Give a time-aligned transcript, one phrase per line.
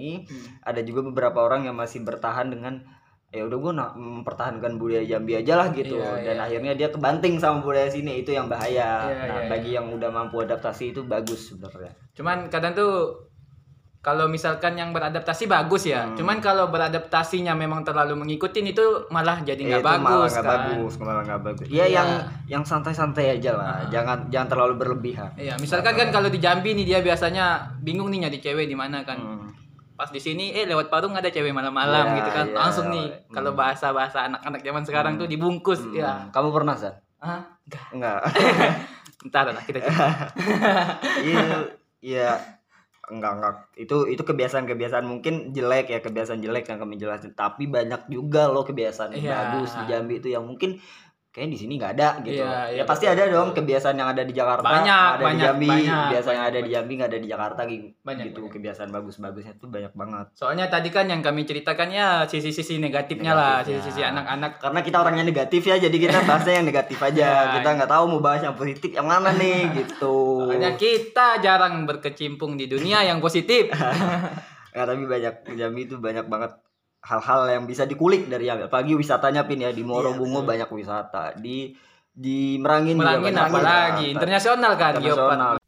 [0.00, 0.24] ini
[0.62, 2.80] ada juga beberapa orang yang masih bertahan dengan
[3.30, 6.42] ya udah gue mempertahankan budaya Jambi aja lah gitu Iya, dan iya.
[6.42, 10.10] akhirnya dia kebanting sama budaya sini itu yang bahaya Iya, nah iya, bagi yang udah
[10.10, 12.90] mampu adaptasi itu bagus sebenarnya Cuman kadang tuh
[14.00, 16.08] kalau misalkan yang beradaptasi bagus ya.
[16.08, 16.16] Hmm.
[16.16, 18.80] Cuman kalau beradaptasinya memang terlalu mengikutin itu
[19.12, 20.52] malah jadi Eh, nggak malah bagus nggak kan.
[20.56, 21.84] bagus malah nggak bagus ya Iya.
[21.92, 22.08] yang
[22.48, 26.88] yang santai-santai aja lah jangan jangan terlalu berlebihan Iya, misalkan kan kalau di Jambi nih
[26.88, 29.20] dia biasanya bingung nih nyari cewek di mana kan.
[29.20, 29.49] Hmm.
[30.00, 32.46] Pas di sini eh lewat parung ada cewek malam-malam Iya, gitu kan.
[32.46, 32.56] iya.
[32.56, 33.36] Langsung nih Hmm.
[33.36, 35.92] kalau bahasa-bahasa anak-anak zaman sekarang tuh dibungkus Hmm.
[35.92, 36.10] ya.
[36.32, 36.96] kamu pernah San?
[37.20, 37.84] Ah, enggak.
[37.92, 38.20] enggak
[39.28, 40.08] Ntar lah kita coba.
[41.22, 41.44] Iya,
[42.00, 42.30] iya.
[43.06, 43.54] Enggak, enggak.
[43.76, 47.34] Itu itu kebiasaan-kebiasaan mungkin jelek ya, kebiasaan jelek yang kami jelasin.
[47.34, 49.36] Tapi banyak juga loh kebiasaan yang Iya.
[49.36, 50.80] bagus di Jambi itu yang mungkin
[51.30, 52.42] kayaknya di sini nggak ada gitu.
[52.42, 55.38] Iya, iya, ya pasti betul, ada dong kebiasaan yang ada di Jakarta, Banyak, ada banyak,
[55.38, 57.86] di Jambi, banyak, yang banyak, ada di Jambi nggak ada di Jakarta gitu.
[58.02, 58.40] Banyak, gitu.
[58.42, 58.52] banyak.
[58.58, 60.26] Kebiasaan bagus-bagusnya tuh banyak banget.
[60.34, 63.78] Soalnya tadi kan yang kami ceritakan ya sisi-sisi negatifnya lah, Negatifnya.
[63.78, 64.50] sisi-sisi anak-anak.
[64.58, 67.28] Karena kita orangnya negatif ya, jadi kita bahasnya yang negatif aja.
[67.30, 67.54] Iya.
[67.62, 70.50] Kita nggak tahu mau bahas yang positif yang mana nih gitu.
[70.50, 73.70] Soalnya kita jarang berkecimpung di dunia yang positif.
[74.70, 76.54] Ya tapi banyak Jambi itu banyak banget
[77.00, 78.68] hal-hal yang bisa dikulik dari Jambi.
[78.68, 81.36] Apalagi wisatanya pin ya di Morobungo banyak wisata.
[81.36, 81.72] Di
[82.10, 84.14] di Merangin, juga Merangin banyak apalagi wisata.
[84.18, 85.59] internasional kan Internasional.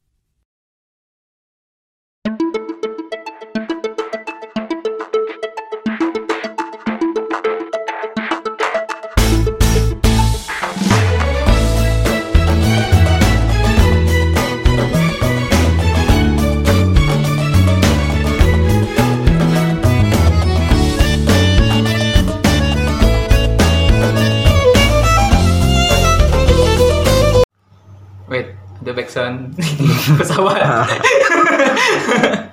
[30.19, 30.61] pesawat.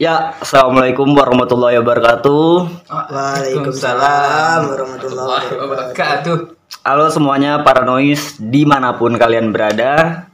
[0.00, 2.72] Ya, assalamualaikum warahmatullahi wabarakatuh.
[2.88, 6.36] Waalaikumsalam warahmatullahi wabarakatuh.
[6.80, 10.24] Halo semuanya para noise di mana pun kalian berada.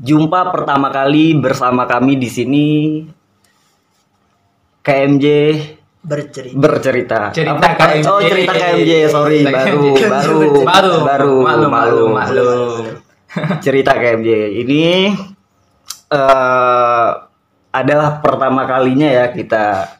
[0.00, 2.68] Jumpa pertama kali bersama kami di sini
[4.80, 5.26] KMJ
[6.00, 6.56] Bercerita.
[6.56, 7.18] bercerita.
[7.36, 7.76] Cerita Apa?
[7.76, 8.04] KMJ.
[8.08, 10.00] Oh, cerita KMJ, sorry, Cerita baru, KMJ.
[10.16, 10.94] baru, Baru.
[11.04, 12.82] baru, Maklum, maklum, maklum.
[13.60, 14.28] cerita KMJ
[14.64, 15.12] ini
[16.10, 17.08] eh
[17.70, 19.94] adalah pertama kalinya ya kita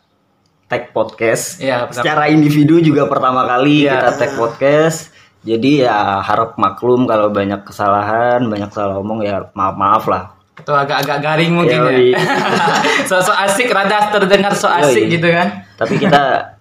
[0.67, 1.59] tag podcast.
[1.59, 3.95] Iya, pertama- Secara individu juga pertama kali Iya.
[3.97, 5.11] kita tag podcast.
[5.41, 10.23] Jadi ya harap maklum kalau banyak kesalahan, banyak salah omong ya maaf maaf lah.
[10.53, 12.13] Atau agak-agak garing mungkin Yoi.
[12.13, 12.21] ya.
[13.09, 15.15] So-so asik, rada terdengar so asik Yoi.
[15.17, 15.65] gitu kan.
[15.75, 16.53] Tapi kita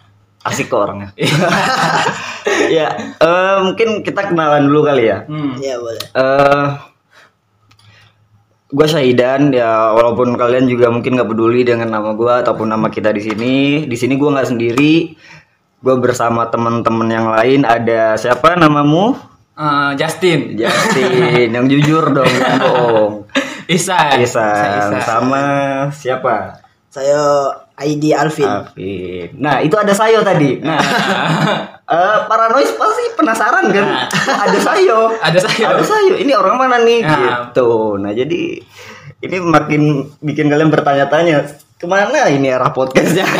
[0.41, 1.11] asik kok orangnya.
[2.79, 2.88] ya,
[3.19, 5.27] eh, mungkin kita kenalan dulu kali ya.
[5.27, 5.59] Hmm.
[5.59, 5.99] Ya boleh.
[6.15, 6.65] eh
[8.69, 13.09] gue Saidan ya walaupun kalian juga mungkin nggak peduli dengan nama gue ataupun nama kita
[13.09, 13.56] di sini.
[13.90, 14.94] Di sini gue nggak sendiri.
[15.80, 17.66] Gue bersama teman-teman yang lain.
[17.66, 19.18] Ada siapa namamu?
[19.59, 20.56] Eh, Justin.
[20.56, 23.13] Justin yang jujur dong yang bohong.
[23.69, 24.22] Isan.
[24.22, 25.41] Isan sama
[25.94, 26.62] siapa?
[26.90, 28.50] Saya ID Alvin.
[28.50, 29.30] Alvin.
[29.38, 30.62] Nah itu ada Sayo tadi.
[30.62, 30.81] Nah
[31.89, 33.85] eh paranoid pasti penasaran kan
[34.45, 35.66] ada Sayo Ada Sayo.
[35.67, 37.50] ada Sayo ini orang mana nih Nah.
[37.50, 38.61] gitu nah jadi
[39.19, 39.81] ini makin
[40.19, 41.44] bikin kalian bertanya-tanya
[41.75, 43.25] ke mana ini arah podcastnya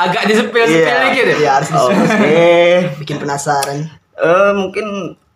[0.00, 1.04] Agak disepil-sepil Iya.
[1.06, 1.36] dikit ya.
[1.38, 2.80] Ya harus oke disuruh.
[2.96, 3.84] bikin penasaran.
[4.14, 4.86] Eh, mungkin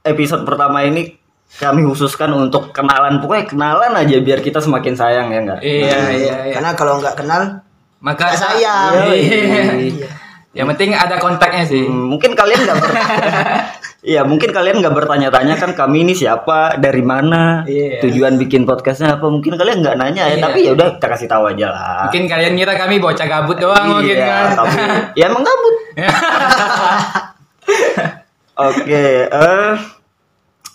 [0.02, 1.20] episode pertama ini
[1.54, 6.36] kami khususkan untuk kenalan pokoknya kenalan aja biar kita semakin sayang ya enggak Iya, iya,
[6.44, 6.54] iya.
[6.54, 7.60] Karena kalau nggak kenal,
[8.00, 9.04] Maka sayang.
[9.06, 9.72] Iya.
[9.84, 10.08] Iya.
[10.54, 11.82] Yang penting ada kontaknya sih.
[11.82, 12.94] Hmm, mungkin kalian nggak ber-
[14.04, 18.04] Iya, mungkin kalian nggak bertanya-tanya kan kami ini siapa, dari mana, Iya.
[18.04, 19.26] tujuan bikin podcastnya apa.
[19.32, 20.44] Mungkin kalian nggak nanya ya, Iya.
[20.44, 21.98] tapi ya udah kita kasih tahu aja lah.
[22.12, 24.48] Mungkin kalian ngira kami bocah gabut doang mungkin iya, kan.
[24.60, 24.76] tapi
[25.18, 25.74] ya emang gabut.
[28.54, 29.72] Oke, eh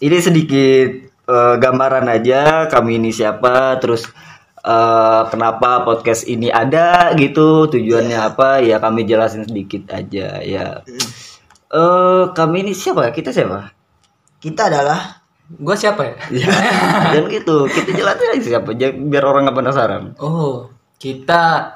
[0.02, 0.90] ini sedikit
[1.30, 4.10] eh, gambaran aja kami ini siapa, terus
[4.64, 10.82] eh, kenapa podcast ini ada gitu, tujuannya apa ya kami jelasin sedikit aja ya.
[11.70, 13.14] Eh kami ini siapa?
[13.14, 13.72] Kita siapa?
[14.40, 15.20] Kita adalah
[15.50, 16.16] Gua siapa ya?
[16.30, 16.54] Ya,
[17.10, 20.04] dan gitu, kita jelasin aja siapa, biar orang nggak penasaran.
[20.22, 20.70] Oh,
[21.02, 21.74] kita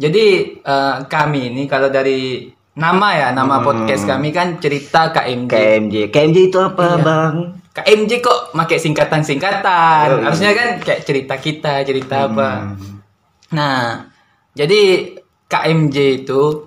[0.00, 0.24] jadi
[0.60, 5.52] eh, kami ini kalau dari nama ya, nama podcast kami kan cerita KMJ.
[5.52, 7.60] KMJ, KMJ itu apa, Bang?
[7.76, 10.06] KMJ kok pakai singkatan-singkatan.
[10.08, 10.24] Oh, iya.
[10.24, 12.50] Harusnya kan kayak cerita kita, cerita apa.
[12.72, 13.04] Hmm.
[13.52, 14.08] Nah,
[14.56, 15.12] jadi
[15.46, 16.64] KMJ itu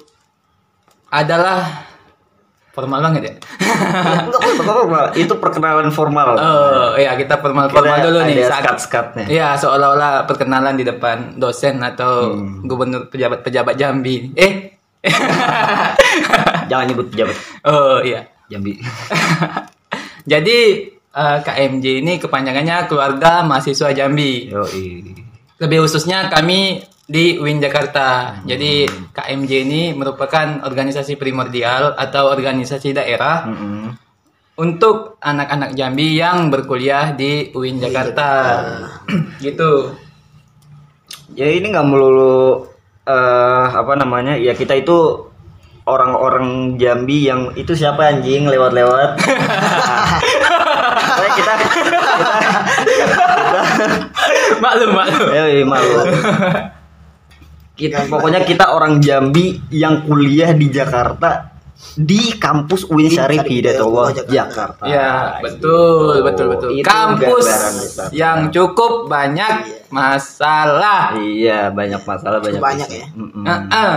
[1.09, 1.89] adalah
[2.69, 3.33] Formal banget ya.
[4.23, 5.01] Enggak apa-apa.
[5.11, 6.37] Itu perkenalan formal.
[6.37, 8.45] Oh, iya kita formal-formal dulu nih.
[8.45, 9.25] saat- skat-skatnya.
[9.27, 12.63] Iya, seolah-olah perkenalan di depan dosen atau Hmm.
[12.63, 14.31] gubernur pejabat-pejabat Jambi.
[14.31, 14.79] Eh.
[16.69, 17.35] Jangan nyebut pejabat
[17.65, 18.29] oh, iya.
[18.47, 18.77] Jambi.
[20.31, 20.59] Jadi
[21.13, 24.49] eh, KMJ ini kepanjangannya Keluarga Mahasiswa Jambi.
[24.53, 24.87] Yoi.
[25.59, 28.37] Lebih khususnya kami di UIN Jakarta.
[28.45, 33.97] Jadi KMJ ini merupakan organisasi primordial atau organisasi daerah Mm-mm.
[34.61, 38.29] untuk anak-anak Jambi yang berkuliah di UIN Jakarta.
[39.41, 39.97] gitu.
[41.33, 42.69] Ya ini nggak melulu
[43.09, 44.37] eh apa namanya?
[44.37, 45.25] Ya kita itu
[45.89, 49.17] orang-orang Jambi yang itu siapa anjing lewat-lewat.
[54.63, 55.27] Maklum, maklum.
[55.31, 55.95] ya iya, malu.
[57.79, 61.55] Kita pokoknya kita orang Jambi yang kuliah di Jakarta
[61.95, 64.83] di kampus UIN Syarif Hidayatullah Jakarta.
[64.83, 66.69] Ya, betul, betul, betul.
[66.75, 67.47] Itu Kampus
[68.11, 71.15] yang cukup banyak masalah.
[71.15, 72.59] Iya, banyak masalah banyak.
[72.59, 73.05] Banyak ya.
[73.15, 73.43] Mm-mm.
[73.47, 73.93] Heeh.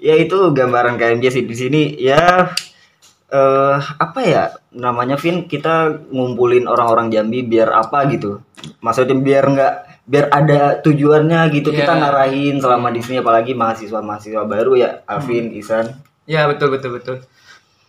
[0.00, 2.54] Ya itu gambaran KMJ sih di sini ya
[3.30, 8.42] eh apa ya namanya Vin kita ngumpulin orang-orang Jambi biar apa gitu.
[8.78, 9.74] Maksudnya biar nggak
[10.04, 12.00] biar ada tujuannya gitu kita Iya.
[12.00, 15.86] ngarahin selama di sini apalagi mahasiswa-mahasiswa baru ya Alvin, Isan.
[16.26, 17.16] Ya, betul, betul, betul.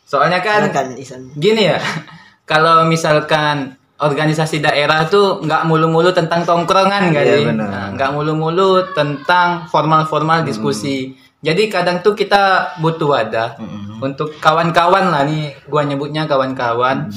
[0.06, 1.22] Soalnya kan Silakan Isan.
[1.34, 1.82] gini ya,
[2.52, 7.70] kalau misalkan organisasi daerah tuh nggak mulu-mulu tentang tongkrongan kan Iya, benar.
[7.70, 11.18] Nah, nggak mulu-mulu tentang formal-formal diskusi.
[11.42, 13.58] Jadi kadang tuh kita butuh wadah
[13.98, 17.10] untuk kawan-kawan lah nih, gua nyebutnya kawan-kawan.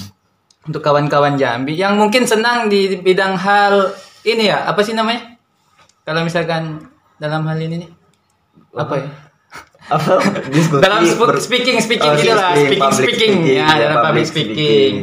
[0.65, 3.93] Untuk kawan-kawan Jambi yang mungkin senang di bidang hal
[4.25, 5.37] ini ya, apa sih namanya?
[6.09, 6.88] Kalau misalkan
[7.21, 7.91] dalam hal ini nih
[8.73, 9.09] apa ya?
[9.85, 10.17] Apa
[10.49, 11.05] diskusi dalam
[11.37, 14.56] speaking speaking Oh, gitu lah speaking, speaking public speaking, speaking, ya ya, dalam public speaking.
[14.56, 14.94] speaking.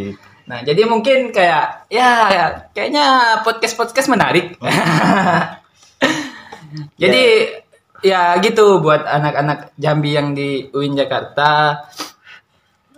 [0.50, 3.06] Nah jadi mungkin kayak ya ya, kayaknya
[3.46, 4.58] podcast podcast menarik.
[7.02, 7.24] jadi
[8.02, 11.82] ya gitu buat anak-anak Jambi yang di UIN Jakarta.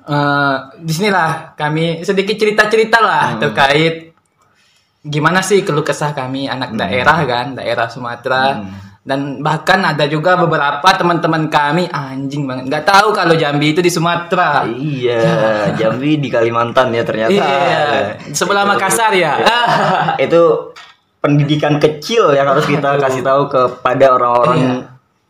[0.04, 4.12] Eh di sinilah kami sedikit cerita-cerita lah terkait
[5.04, 8.60] gimana sih keluh kesah kami anak daerah kan daerah Sumatera.
[9.04, 12.72] Dan bahkan ada juga beberapa teman-teman kami anjing banget.
[12.72, 14.64] Nggak tahu kalau Jambi itu di Sumatera.
[14.64, 15.20] Iya,
[15.80, 17.36] Jambi di Kalimantan ya ternyata.
[17.36, 17.84] iya
[18.32, 19.44] sebelah Makassar ya.
[20.16, 20.72] itu
[21.20, 24.72] pendidikan kecil yang harus kita kasih tahu kepada orang-orang Iya.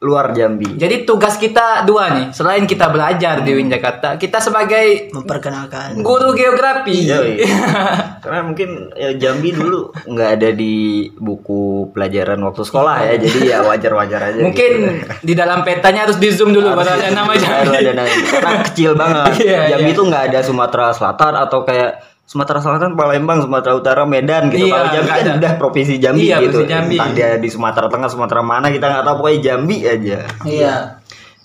[0.04, 0.76] Luar Jambi.
[0.76, 6.04] jadi tugas kita dua nih selain kita belajar di UIN Jakarta kita sebagai Memperkenalkan.
[6.04, 7.40] guru geografi Yoi.
[8.24, 13.58] Karena mungkin ya, Jambi dulu nggak ada di buku pelajaran waktu sekolah ya, jadi ya
[13.64, 14.40] wajar-wajar aja.
[14.44, 15.12] mungkin gitu.
[15.24, 18.12] di dalam petanya harus di zoom dulu baru ada nama Jambi ada nama.
[18.12, 19.32] Karena kecil banget.
[19.44, 19.96] Iya, Jambi iya.
[19.96, 24.72] itu nggak ada Sumatera Selatan atau kayak Sumatera Selatan, Palembang, Sumatera Utara, Medan gitu.
[24.72, 25.34] Iya, Kalau Jambi kan ada.
[25.38, 26.60] udah provinsi Jambi Iya, gitu.
[26.64, 26.96] Jambi.
[26.96, 30.18] Entah dia di Sumatera Tengah, Sumatera mana kita nggak tahu pokoknya Jambi aja.
[30.48, 30.76] iya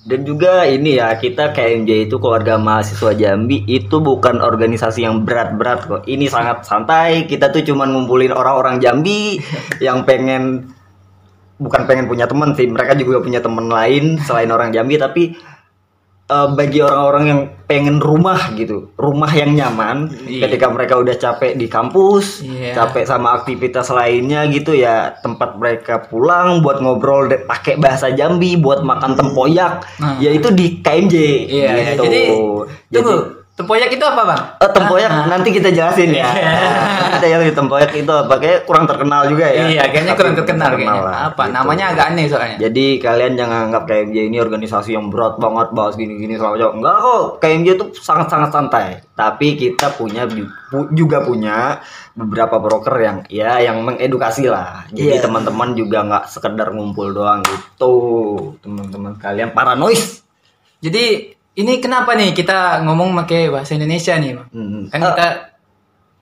[0.00, 5.80] Dan juga ini ya kita KMJ itu keluarga mahasiswa Jambi itu bukan organisasi yang berat-berat
[5.84, 6.02] kok.
[6.06, 7.28] Ini sangat santai.
[7.28, 9.36] Kita tuh cuman ngumpulin orang-orang Jambi
[9.84, 10.72] yang pengen
[11.58, 12.64] bukan pengen punya teman sih.
[12.64, 15.36] Mereka juga punya teman lain selain orang Jambi tapi
[16.28, 20.48] eh, bagi orang-orang yang pengen rumah gitu, rumah yang nyaman Iya.
[20.48, 22.72] ketika mereka udah capek di kampus, Iya.
[22.72, 28.80] capek sama aktivitas lainnya gitu ya, tempat mereka pulang buat ngobrol pakai bahasa Jambi, buat
[28.80, 30.16] makan tempoyak, Nah.
[30.16, 31.14] yaitu di KMJ.
[31.44, 31.92] iya iya.
[31.92, 32.04] gitu.
[32.04, 32.20] jadi
[32.88, 35.26] Jadi- tunggu tempoyak itu apa bang Eh, tempoyak Ah.
[35.26, 36.30] nanti kita jelasin ya.
[36.38, 36.54] Iya.
[37.18, 39.66] Kita jelasin tempoyak itu apa kayak kurang terkenal juga ya.
[39.66, 41.02] Iya, kayaknya Tapi kurang terkenal kayaknya.
[41.02, 41.42] lah, Apa?
[41.42, 41.54] gitu.
[41.58, 42.56] Namanya agak aneh soalnya.
[42.60, 46.72] Jadi kalian jangan anggap KMJ ini organisasi yang berat banget bahas gini-gini selama jauh.
[46.72, 48.86] Enggak kok, KMJ itu sangat-sangat santai.
[49.12, 54.86] Tapi kita punya ju- pu- juga punya beberapa broker yang ya yang mengedukasi lah.
[54.88, 55.20] Jadi Iya.
[55.20, 57.94] teman-teman juga nggak sekedar ngumpul doang gitu.
[58.60, 59.98] Teman-teman kalian paranoid.
[60.78, 64.48] Jadi ini kenapa nih kita ngomong pakai bahasa Indonesia nih, Bang?
[64.48, 64.82] Hmm.
[64.86, 65.26] Kan Eh, kita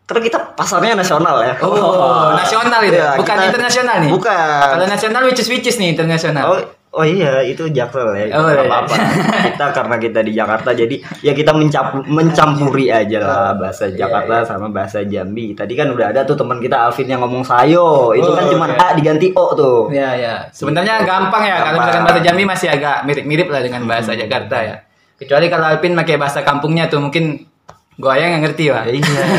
[0.06, 1.54] Karena kita pasarnya nasional ya.
[1.60, 2.94] Oh, nasional itu.
[2.94, 4.10] Iya, Bukan kita- internasional nih.
[4.10, 4.62] Bukan.
[4.70, 6.46] Kalau nasional which is which is nih internasional.
[6.46, 6.58] Oh,
[6.92, 8.30] oh iya itu Jaksel ya.
[8.32, 8.64] Oh, iya.
[8.64, 8.94] apa-apa.
[9.50, 14.46] kita karena kita di Jakarta jadi ya kita mencap- mencampuri aja lah bahasa Iya, Jakarta
[14.46, 15.52] sama bahasa Jambi.
[15.52, 18.14] Tadi kan udah ada tuh teman kita Alvin yang ngomong sayo.
[18.14, 18.78] Itu Oh, kan cuma iya.
[18.78, 19.90] A diganti O tuh.
[19.90, 20.34] Ya ya.
[20.48, 24.85] Sebenarnya gampang ya kalau misalkan bahasa Jambi masih agak mirip-mirip lah dengan bahasa Jakarta ya.
[25.16, 27.48] Kecuali kalau Alvin pakai bahasa kampungnya tuh mungkin
[27.96, 28.84] gua yang nggak ngerti, Pak.
[28.84, 29.24] Ya, iya.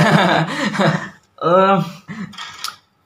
[1.38, 1.78] Eh,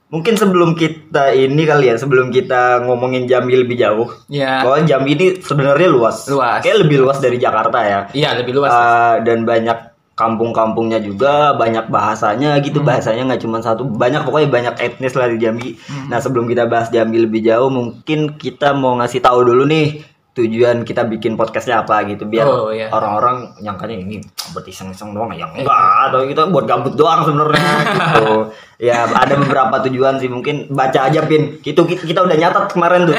[0.08, 4.08] mungkin sebelum kita ini kali ya, sebelum kita ngomongin Jambi lebih jauh.
[4.32, 4.64] Ya.
[4.64, 6.32] Bahwa Jambi ini sebenarnya luas.
[6.32, 6.64] Luas.
[6.64, 8.00] Kayak lebih luas dari Jakarta ya.
[8.16, 8.72] Iya, lebih luas.
[8.72, 12.80] Eh, dan banyak kampung-kampungnya juga, banyak bahasanya gitu.
[12.80, 12.88] Hmm.
[12.88, 15.76] Bahasanya nggak cuma satu, banyak pokoknya banyak etnis lah di Jambi.
[15.76, 16.08] Hmm.
[16.12, 20.80] Nah, sebelum kita bahas Jambi lebih jauh, mungkin kita mau ngasih tahu dulu nih tujuan
[20.80, 22.88] kita bikin podcastnya apa gitu biar Oh, iya.
[22.88, 24.16] orang-orang nyangkanya ini
[24.50, 25.44] buat iseng-iseng doang ya.
[25.44, 27.60] Enggak atau kita buat gabut doang sebenarnya
[27.96, 28.48] gitu.
[28.80, 31.60] Ya ada beberapa tujuan sih mungkin baca aja pin.
[31.60, 33.16] Gitu kita, kita udah nyatat kemarin tuh.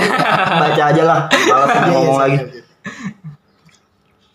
[0.57, 2.37] Baca aja lah malas ngomong lagi.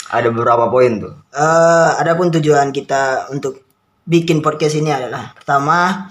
[0.08, 1.12] ada beberapa poin tuh.
[1.30, 3.60] Eh, adapun tujuan kita untuk
[4.06, 6.08] bikin podcast ini adalah pertama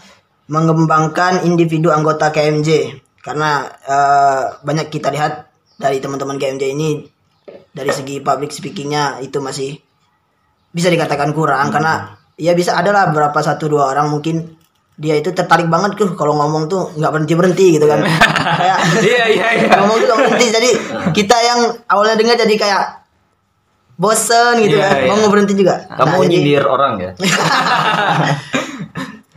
[0.48, 5.47] mengembangkan individu anggota KMJ karena eh, banyak kita lihat
[5.78, 6.90] dari teman-teman KMJ ini
[7.70, 9.78] dari segi public speakingnya itu masih
[10.68, 14.58] bisa dikatakan kurang karena ya bisa ada lah beberapa satu dua orang mungkin
[14.94, 18.02] dia itu tertarik banget tuh kalau ngomong tuh nggak berhenti berhenti gitu kan
[18.60, 19.70] kayak Iya, iya, iya.
[19.80, 20.70] ngomong tuh nggak berhenti jadi
[21.14, 22.84] kita yang awalnya dengar jadi kayak
[23.96, 25.14] bosen gitu Iya, kan iya.
[25.16, 27.12] mau berhenti juga kamu Nah, jadi, nyindir orang ya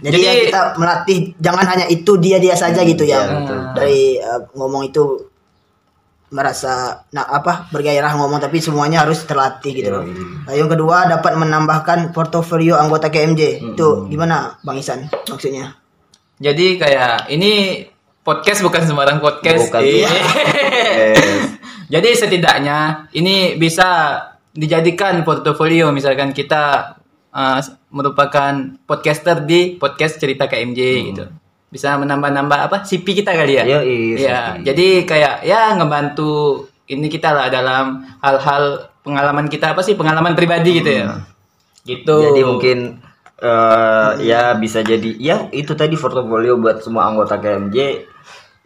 [0.01, 3.59] jadi, Jadi- ya kita melatih jangan hanya itu dia dia saja gitu ya betul.
[3.77, 5.29] dari eh, ngomong itu
[6.31, 10.07] merasa nah apa bergairah ngomong tapi semuanya harus terlatih gitu loh.
[10.47, 13.75] Nah, yang kedua dapat menambahkan portofolio anggota KMJ.
[13.75, 15.75] Itu gimana Bang Isan maksudnya?
[16.41, 17.85] Jadi kayak ini
[18.23, 19.69] podcast bukan sembarang podcast.
[19.69, 19.83] Bukan.
[19.83, 20.11] Iya.
[20.11, 21.19] Yes.
[21.99, 24.23] Jadi setidaknya ini bisa
[24.55, 26.95] dijadikan portofolio misalkan kita
[27.35, 27.61] uh,
[27.91, 31.25] merupakan podcaster di podcast cerita KMJ gitu.
[31.71, 33.65] Bisa menambah-nambah apa CP kita kali ya?
[33.65, 34.59] Yoi, Iya.
[34.59, 34.67] CP.
[34.67, 40.83] Jadi kayak ya ngebantu ini kita lah dalam hal-hal pengalaman kita apa sih pengalaman pribadi
[40.83, 41.23] gitu ya.
[41.87, 42.17] Gitu.
[42.27, 42.79] Jadi mungkin
[43.41, 48.11] eh, ya bisa jadi ya itu tadi portofolio buat semua anggota KMJ.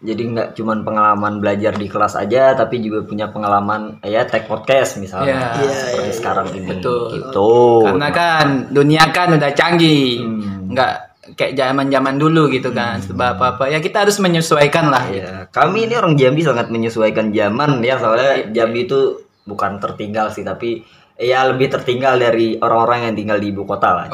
[0.04, 5.00] Jadi nggak cuman pengalaman belajar di kelas aja, tapi juga punya pengalaman ya tag podcast
[5.00, 5.64] misalnya Iya.
[5.64, 6.68] Iya, seperti iya, sekarang ini.
[6.76, 7.00] Betul.
[7.20, 7.52] Gitu.
[7.88, 10.20] Karena kan dunia kan udah canggih.
[10.20, 10.72] Hmm.
[10.72, 13.00] Nggak kayak zaman-zaman dulu gitu kan.
[13.00, 15.04] Sebab apa-apa ya kita harus menyesuaikan lah.
[15.08, 20.44] Ya, kami ini orang Jambi sangat menyesuaikan zaman ya soalnya Jambi itu bukan tertinggal sih
[20.44, 24.06] tapi ya lebih tertinggal dari orang-orang yang tinggal di ibu kota lah.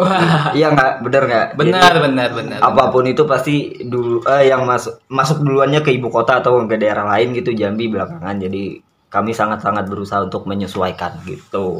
[0.58, 1.46] Iya nggak bener nggak?
[1.56, 2.58] Benar, Jadi, benar, benar.
[2.60, 6.76] apa pun itu pasti dulu eh, yang masuk masuk duluannya ke ibu kota atau ke
[6.76, 11.74] daerah lain gitu Jambi belakangan jadi kami sangat-sangat berusaha untuk menyesuaikan gitu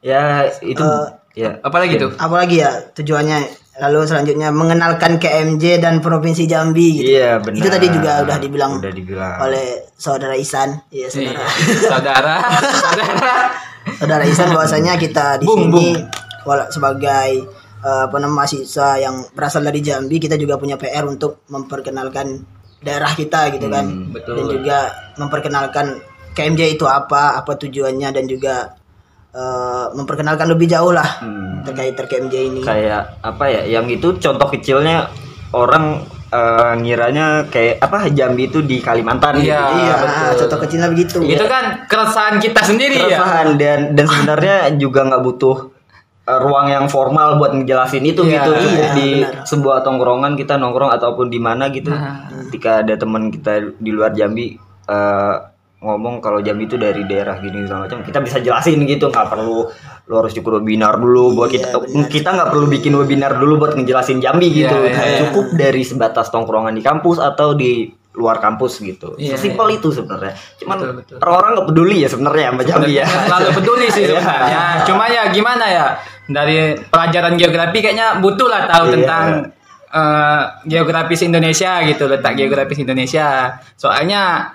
[0.00, 0.86] ya itu
[1.34, 2.12] ya Apalagi tuh?
[2.14, 7.10] Apalagi ya tujuannya lalu selanjutnya mengenalkan KMJ dan Provinsi Jambi gitu.
[7.12, 10.78] iya benar Itu tadi juga udah dibilang udah dibilang oleh saudara Isan.
[10.88, 11.10] Iya, Iya.
[11.10, 11.44] saudara.
[11.90, 12.34] Saudara,
[12.72, 13.34] saudara.
[13.94, 15.98] saudara Isan bahwasanya kita di Bung, sini
[16.42, 17.30] wala- sebagai
[17.80, 22.40] apa namanya mahasiswa yang berasal dari Jambi kita juga punya PR untuk memperkenalkan
[22.80, 24.34] daerah kita gitu kan Hmm, betul.
[24.34, 24.78] dan juga
[25.18, 25.86] memperkenalkan
[26.32, 28.72] KMJ itu apa apa tujuannya dan juga
[29.34, 31.60] eh, memperkenalkan lebih jauh lah Hmm.
[31.62, 35.08] terkait ter KMJ ini kayak apa ya yang itu contoh kecilnya
[35.50, 39.74] orang eh, ngiranya kayak apa Jambi itu di Kalimantan Iya, gitu.
[39.76, 40.34] iya betul.
[40.40, 43.06] contoh kecilnya begitu Itu kan keresahan kita sendiri ya.
[43.08, 45.56] Keresahan dan dan sebenarnya juga nggak butuh
[46.24, 49.44] eh, ruang yang formal buat ngejelasin itu Iya, gitu iya, di benar.
[49.44, 52.28] sebuah tongkrongan kita nongkrong ataupun di mana gitu Nah.
[52.48, 55.34] ketika ada teman kita di luar Jambi eh,
[55.84, 59.68] ngomong kalau Jambi itu dari daerah gini segala macam kita bisa jelasin gitu nggak perlu
[60.04, 62.08] lo harus ikut webinar dulu buat Iya, kita benar.
[62.08, 65.18] kita nggak perlu bikin webinar dulu buat ngejelasin Jambi Iya, gitu iya, iya.
[65.22, 70.32] cukup dari sebatas tongkrongan di kampus atau di luar kampus gitu Iya, sesimpel itu sebenarnya
[70.56, 71.16] cuman Betul, betul.
[71.20, 74.60] orang-orang nggak peduli ya sebenarnya sama Jambi ya Terlalu peduli sih sebenarnya.
[74.84, 75.86] Cuma ya gimana ya
[76.24, 78.92] dari pelajaran geografi kayaknya butuh lah tahu Iya.
[78.94, 79.24] tentang
[79.90, 83.26] eh, geografis Indonesia gitu letak geografis Indonesia.
[83.74, 84.52] Soalnya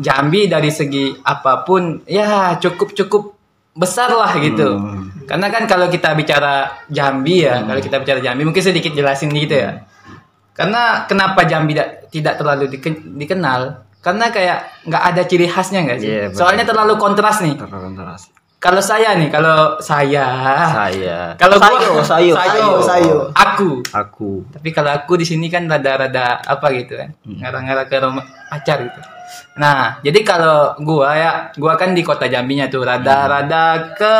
[0.00, 3.22] Jambi dari segi apa pun ya cukup cukup
[3.76, 4.80] besar lah gitu.
[4.80, 5.12] Hmm.
[5.28, 9.60] Karena kan kalau kita bicara Jambi ya, kalau kita bicara Jambi mungkin sedikit jelasin gitu
[9.60, 9.84] ya.
[10.56, 13.60] Karena kenapa Jambi tidak tidak terlalu diken- dikenal?
[14.00, 16.08] Karena kayak nggak ada ciri khasnya nggak sih?
[16.08, 16.38] Iya, betul.
[16.40, 17.54] Soalnya terlalu kontras nih.
[18.60, 20.24] Kalau saya nih, kalau saya,
[20.68, 23.16] saya kalau gua, sayo sayo sayo, sayo.
[23.32, 23.80] aku.
[23.88, 27.40] aku Tapi kalau aku di sini kan rada-rada apa gitu kan, Hmm.
[27.40, 29.00] ngarang-ngarang ke rumah pacar gitu.
[29.60, 34.14] Nah, jadi kalau gua ya, gua kan di kota Jambinya tuh rada-rada ke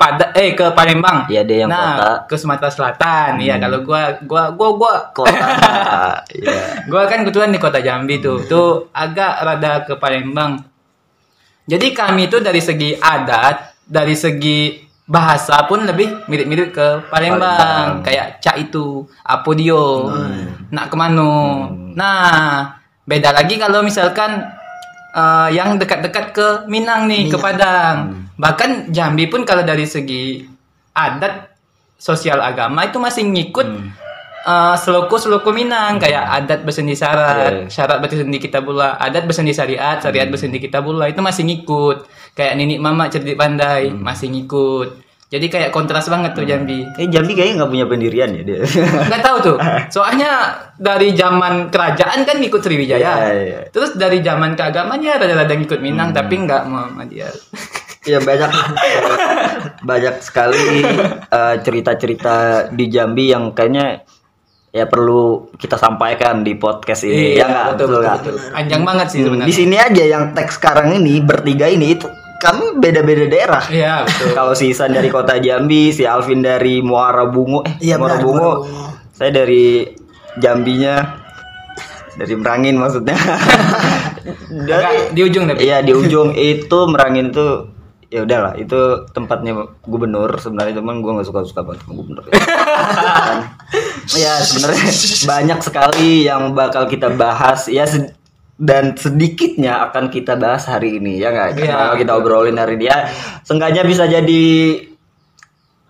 [0.00, 1.28] pada eh ke Palembang.
[1.28, 2.08] Iya, dia yang nah, kota.
[2.08, 2.22] Hmm.
[2.30, 3.30] ke Sumatera Selatan.
[3.42, 5.48] Iya, kalau gua gua gua gua kota
[6.38, 6.88] Iya.
[6.88, 10.62] Gua kan kebetulan di kota Jambi tuh, tuh agak rada ke Palembang.
[11.68, 17.58] Jadi kami itu dari segi adat, dari segi bahasa pun lebih mirip-mirip ke Palembang.
[17.60, 17.88] Palembang.
[18.06, 20.10] Kayak cak itu, apodio,
[20.72, 21.30] nak ke mana.
[21.92, 24.46] Nah, beda lagi kalau misalkan
[25.12, 28.26] eh, yang dekat-dekat ke Minang nih, ke Padang.
[28.38, 30.40] Bahkan Jambi pun kalau dari segi
[30.92, 31.52] adat
[31.96, 33.68] sosial agama itu masih ngikut
[34.42, 37.70] eh, seloko-seloko Minang kayak adat bersendi syarat, Iya.
[37.70, 42.06] syarat bersendi kita pula, adat bersendi syariat, syariat bersendi kita pula itu masih ngikut.
[42.32, 45.01] Kayak nenek mama cerdik pandai masih ngikut.
[45.32, 46.84] Jadi kayak kontras banget tuh Jambi.
[47.00, 48.60] Eh Jambi kayaknya nggak punya pendirian ya dia.
[49.08, 49.56] Nggak tahu tuh.
[49.88, 50.28] Soalnya
[50.76, 53.00] dari zaman kerajaan kan ngikut Sriwijaya.
[53.00, 53.60] Iya, iya.
[53.72, 57.32] Terus dari zaman keagamannya rada-rada ngikut Minang tapi nggak Muhammadiyah.
[58.04, 58.50] ya banyak
[59.80, 60.82] banyak sekali
[61.22, 62.34] eh, cerita-cerita
[62.68, 64.02] di Jambi yang kayaknya
[64.68, 67.36] ya perlu kita sampaikan di podcast ini.
[67.36, 67.64] ya nggak?
[67.64, 68.16] Iya, betul, betul, nggak?
[68.18, 68.34] betul.
[68.52, 69.48] Panjang banget sih Hmm, sebenarnya.
[69.48, 72.06] Di sini aja yang teks sekarang ini bertiga ini itu
[72.42, 73.64] kami beda-beda daerah.
[73.70, 74.34] Iya, betul.
[74.38, 78.26] Kalau si Isan dari kota Jambi, si Alvin dari Muara Bungo, eh Iya, Muara benar,
[78.26, 78.42] Bungo.
[78.42, 78.90] Muara Bungo.
[79.14, 79.86] Saya dari
[80.42, 80.96] Jambinya,
[82.18, 83.14] dari Merangin maksudnya.
[84.68, 85.62] dari Agak di ujung tapi.
[85.62, 87.70] Iya di ujung itu Merangin itu
[88.12, 93.38] ya udahlah itu tempatnya gubernur sebenarnya cuman gue nggak suka suka banget sama gubernur Dan,
[94.20, 94.84] ya sebenarnya
[95.24, 97.88] banyak sekali yang bakal kita bahas ya
[98.62, 103.10] dan sedikitnya akan kita bahas hari ini ya nggak Kalau kita obrolin hari ini ya
[103.42, 104.44] sengaja bisa jadi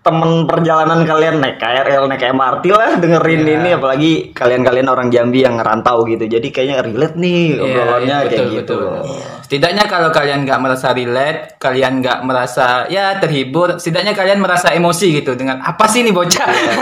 [0.02, 3.55] temen perjalanan kalian naik KRL naik MRT lah dengerin Iya.
[3.55, 8.26] ini apalagi kalian-kalian orang Jambi yang ngerantau gitu jadi kayaknya relate nih Iya, obrolannya iya,
[8.26, 9.07] kayak gitu betul.
[9.47, 15.21] Setidaknya kalau kalian nggak merasa relate, kalian nggak merasa ya terhibur, setidaknya kalian merasa emosi
[15.21, 16.49] gitu dengan apa sih ini bocah?
[16.49, 16.75] Iya.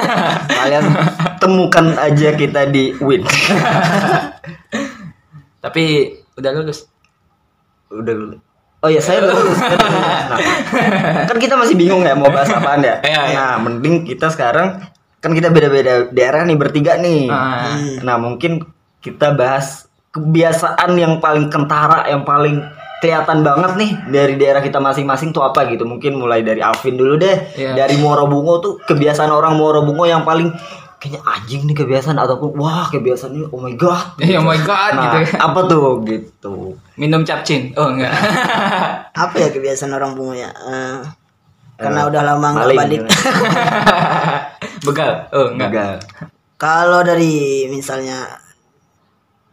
[0.55, 0.85] kalian
[1.43, 3.27] temukan aja kita di Win
[5.61, 5.85] Tapi
[6.35, 6.89] udah lulus.
[7.91, 8.37] udah dulu
[8.81, 9.61] oh ya saya lulus lulus.
[10.31, 13.35] Nah, kan kita masih bingung ya mau bahas apaan ya Iya, iya.
[13.35, 14.79] nah mending kita sekarang
[15.19, 17.77] kan kita beda-beda daerah nih bertiga nih Ah.
[18.01, 18.63] nah mungkin
[18.99, 22.63] kita bahas kebiasaan yang paling kentara yang paling
[23.01, 27.17] kelihatan banget nih dari daerah kita masing-masing tuh apa gitu mungkin mulai dari Alvin dulu
[27.17, 27.75] deh Iya.
[27.75, 30.53] dari Muaro Bungo tuh kebiasaan orang Muaro Bungo yang paling
[31.01, 35.25] kayaknya anjing nih kebiasaan ataupun wah kebiasaannya oh my god Eh, oh my god nah,
[35.25, 35.35] gitu.
[35.49, 36.55] apa tuh gitu
[37.01, 37.73] Minum capcin.
[37.81, 38.13] Oh enggak.
[39.25, 41.01] apa ya kebiasaan orang bungo ya Eh,
[41.81, 43.01] karena udah lama nggak balik
[44.85, 45.13] Begal.
[45.33, 45.69] Oh enggak.
[45.73, 45.97] Enggak.
[46.61, 48.29] kalau dari misalnya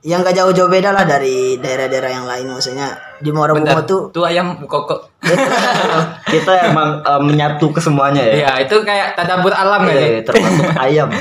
[0.07, 4.23] yang gak jauh-jauh beda lah dari daerah-daerah yang lain maksudnya di Muara Bungo tuh Tuh
[4.23, 5.19] ayam kokok.
[6.33, 8.33] kita emang eh, menyatu ke semuanya ya.
[8.39, 9.99] Iya, itu kayak tadabur alam ya.
[9.99, 11.11] iya, termasuk ayam.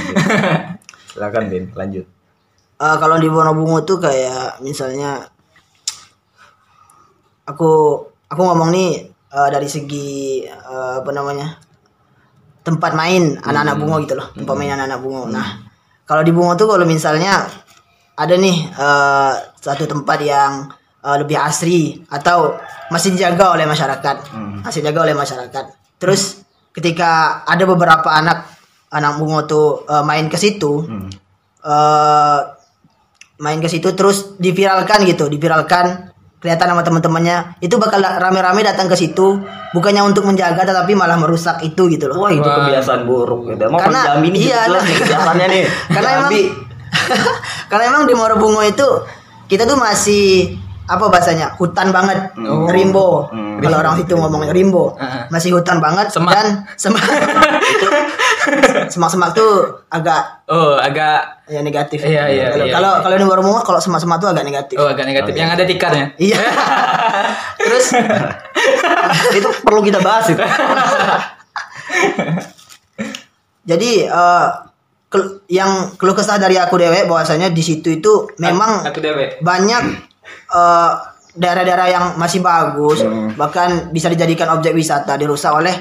[1.11, 2.07] Silakan Bin, lanjut.
[2.79, 5.27] Eh, kalau di Wonobungo tuh kayak misalnya
[7.43, 7.99] aku
[8.31, 11.59] aku ngomong nih eh, dari segi eh, apa namanya
[12.67, 15.63] tempat main anak-anak bungo gitu loh tempat main anak-anak bungo nah
[16.03, 17.47] kalau di bungo tuh kalau misalnya
[18.17, 20.67] ada nih eh, satu tempat yang
[21.05, 22.57] eh, lebih asri atau
[22.89, 24.17] masih dijaga oleh masyarakat
[24.63, 25.65] masih dijaga oleh masyarakat
[26.01, 26.41] terus
[26.73, 28.47] ketika ada beberapa anak
[28.93, 30.87] anak bungo tuh eh, main ke situ
[31.67, 32.41] eh
[33.37, 36.09] main ke situ terus diviralkan gitu diviralkan
[36.41, 39.41] kelihatan sama teman-temannya itu bakal rame-rame datang ke situ
[39.77, 43.67] bukannya untuk menjaga tetapi malah merusak itu gitu loh Wah, itu kebiasaan buruk gitu.
[43.73, 44.89] Mau Karena- ini iya, jelas nah.
[44.89, 45.65] nih kebiasaannya nih.
[45.97, 46.33] karena emang.
[47.71, 48.87] karena emang di Morobungo itu
[49.47, 50.55] kita tuh masih
[50.87, 52.67] apa bahasanya hutan banget Oh.
[52.67, 53.59] rimbo Hmm.
[53.59, 55.27] kalau orang situ ngomongnya rimbo Heeh.
[55.29, 56.31] masih hutan banget Semak.
[56.31, 57.03] dan semak
[58.93, 63.03] semak-semak tuh agak Oh, agak ya negatif Iya, iya, kalau iya, kalau iya.
[63.03, 65.35] kalau di Morobungo kalau semak-semak tuh agak negatif oh agak negatif.
[65.35, 66.07] Yang ada tikarnya.
[66.17, 66.39] iya
[67.59, 67.87] terus
[69.33, 70.39] itu perlu kita bahas itu.
[73.67, 74.47] Jadi eh,
[75.17, 79.41] kel- yang keluh kesah dari aku dewe bahwasanya di situ itu memang aku dewe.
[79.41, 79.83] banyak
[80.47, 80.93] eh,
[81.33, 83.33] daerah-daerah yang masih bagus Hmm.
[83.35, 85.73] bahkan bisa dijadikan objek wisata dirusak oleh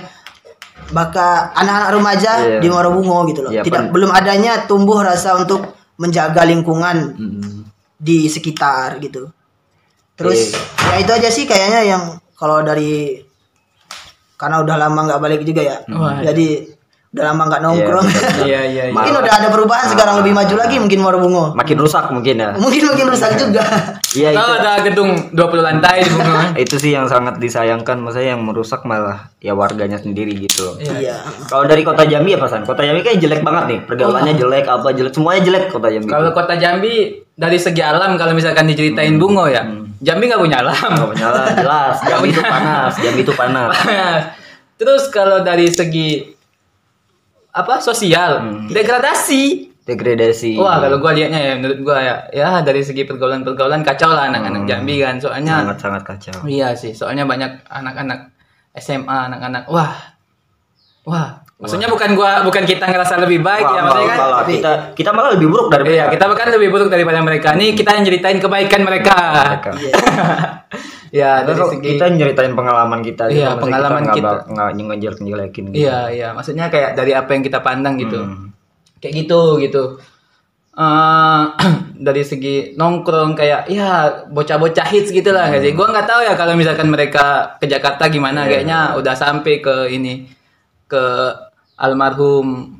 [0.87, 2.59] bahkan anak-anak remaja Iya.
[2.59, 3.49] di Morobungo gitu loh.
[3.49, 5.63] Iya, Tidak pen- belum adanya tumbuh rasa untuk
[5.95, 7.63] menjaga lingkungan Hmm.
[7.97, 9.31] di sekitar gitu.
[10.13, 10.59] Terus Iya.
[10.87, 13.19] ya itu aja sih kayaknya yang kalau dari
[14.35, 15.77] karena udah lama nggak balik juga ya.
[15.89, 16.19] Wah.
[16.21, 16.74] Jadi
[17.15, 18.07] udah lama nggak nongkrong.
[18.43, 18.91] Iya, iya, iya.
[18.91, 21.55] mungkin udah ada perubahan sekarang lebih maju lagi mungkin Morobungo.
[21.55, 22.51] Makin rusak mungkin ya.
[22.59, 23.63] Mungkin mungkin rusak juga.
[24.11, 24.39] Iya itu.
[24.43, 26.51] Kalau ada gedung 20 lantai di bunga.
[26.67, 30.75] Itu sih yang sangat disayangkan, maksudnya yang merusak malah ya warganya sendiri gitu.
[30.75, 31.23] Iya.
[31.47, 32.67] Kalau dari kota Jambi apa San?
[32.67, 36.11] Kota Jambi kayak jelek banget nih, pergaulannya jelek, apa jelek, semuanya jelek kota Jambi.
[36.11, 39.63] Kalau kota Jambi dari segi alam kalau misalkan diceritain bungo ya,
[40.03, 40.75] Jambi nggak punya alam.
[40.75, 41.95] Nggak punya lah, jelas.
[42.11, 43.71] Jambi itu panas, Jambi itu panas.
[44.75, 46.34] Terus kalau dari segi
[47.55, 48.67] apa sosial Hmm.
[48.67, 49.71] degradasi.
[49.81, 50.57] Degradasi.
[50.57, 54.27] Wah kalau gua liatnya ya menurut gua ya ya dari segi pergaulan pergaulan kacau lah
[54.27, 56.37] anak-anak Jambi kan soalnya sangat sangat kacau.
[56.43, 58.33] Iya sih, soalnya banyak anak-anak
[58.73, 59.93] SMA, anak-anak wah,
[61.03, 61.45] wah.
[61.55, 64.19] Maksudnya bukan gua, bukan kita ngerasa lebih baik Wah, ya, maksudnya kan.
[64.19, 67.55] malah kita kita malah lebih buruk dari Iya, kita bahkan lebih buruk daripada mereka.
[67.55, 69.15] Nih kita yang ceritain kebaikan mereka.
[69.55, 69.71] mereka.
[71.09, 73.43] ya, dari segi kita nyeritain pengalaman kita gitu.
[73.43, 74.31] Iya, pengalaman kita.
[74.49, 75.85] nggak ngejelek ngejelekin gitu.
[75.85, 78.19] Iya, iya, maksudnya kayak dari apa yang kita pandang gitu.
[78.21, 78.53] Hmm.
[79.01, 79.83] Kayak gitu gitu.
[80.75, 81.43] Eh
[82.07, 85.71] dari segi nongkrong kayak ya bocah-bocah hits gitu lah nggak sih.
[85.71, 90.27] Gua nggak tahu ya kalau misalkan mereka ke Jakarta gimana kayaknya udah sampai ke ini
[90.91, 91.03] ke
[91.79, 92.79] almarhum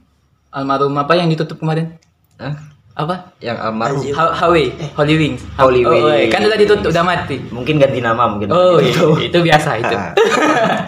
[0.51, 1.95] almarhum apa yang ditutup kemarin?
[2.35, 2.74] Hah?
[2.95, 3.36] Apa?
[3.38, 4.03] Yang almarhum.
[4.10, 4.63] Ha- Hawe,
[4.95, 5.43] Holy Wings.
[5.55, 6.31] Holy Oh, oh, Wings.
[6.31, 7.36] kan udah ditutup, udah mati.
[7.51, 8.47] Mungkin ganti nama mungkin.
[8.49, 9.95] Oh, itu, itu biasa itu.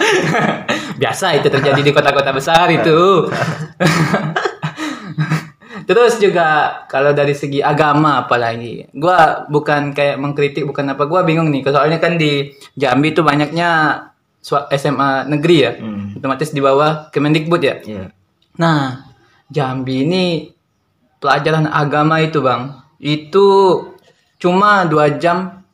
[1.04, 3.28] biasa itu terjadi di kota-kota besar itu.
[5.84, 6.48] Terus juga
[6.86, 11.64] kalau dari segi agama apalagi, gua bukan kayak mengkritik bukan apa, gua bingung nih.
[11.64, 14.04] Soalnya kan di Jambi itu banyaknya
[14.70, 16.16] SMA negeri ya, Hmm.
[16.16, 17.76] otomatis di bawah Kemendikbud ya.
[17.80, 18.12] Iya.
[18.58, 19.08] Nah,
[19.48, 20.24] Jambi ini
[21.18, 23.48] pelajaran agama itu bang, itu
[24.38, 25.66] cuma dua jam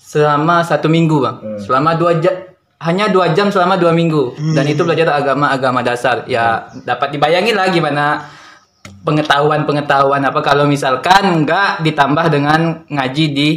[0.00, 2.34] selama satu minggu bang, selama dua jam
[2.80, 4.40] hanya dua jam selama dua minggu.
[4.56, 6.24] Dan itu belajar agama agama dasar.
[6.24, 8.24] Ya dapat dibayangin lah gimana
[9.04, 10.40] pengetahuan pengetahuan apa.
[10.40, 13.48] Kalau misalkan nggak ditambah dengan ngaji di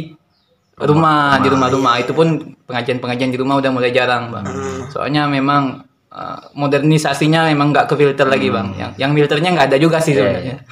[0.76, 2.04] rumah di rumah-rumah.
[2.04, 4.44] Itu pun pengajian-pengajian di rumah udah mulai jarang bang.
[4.92, 8.68] Soalnya memang uh, modernisasinya memang nggak ke filter lagi bang.
[8.78, 10.62] Yang yang filternya nggak ada juga sih sebenarnya.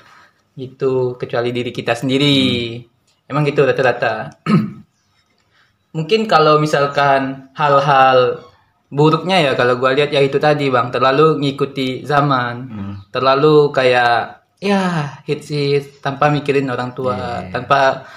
[0.54, 2.78] gitu kecuali diri kita sendiri.
[3.26, 4.30] Emang gitu rata-rata.
[5.96, 8.48] Mungkin kalau misalkan hal-hal
[8.92, 10.88] buruknya ya kalau gua lihat ya itu tadi bang.
[10.94, 12.54] Terlalu ngikuti zaman.
[12.70, 12.94] Hmm.
[13.12, 18.08] terlalu kayak ya hits hits tanpa mikirin orang tua tanpa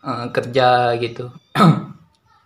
[0.00, 1.28] eh, kerja gitu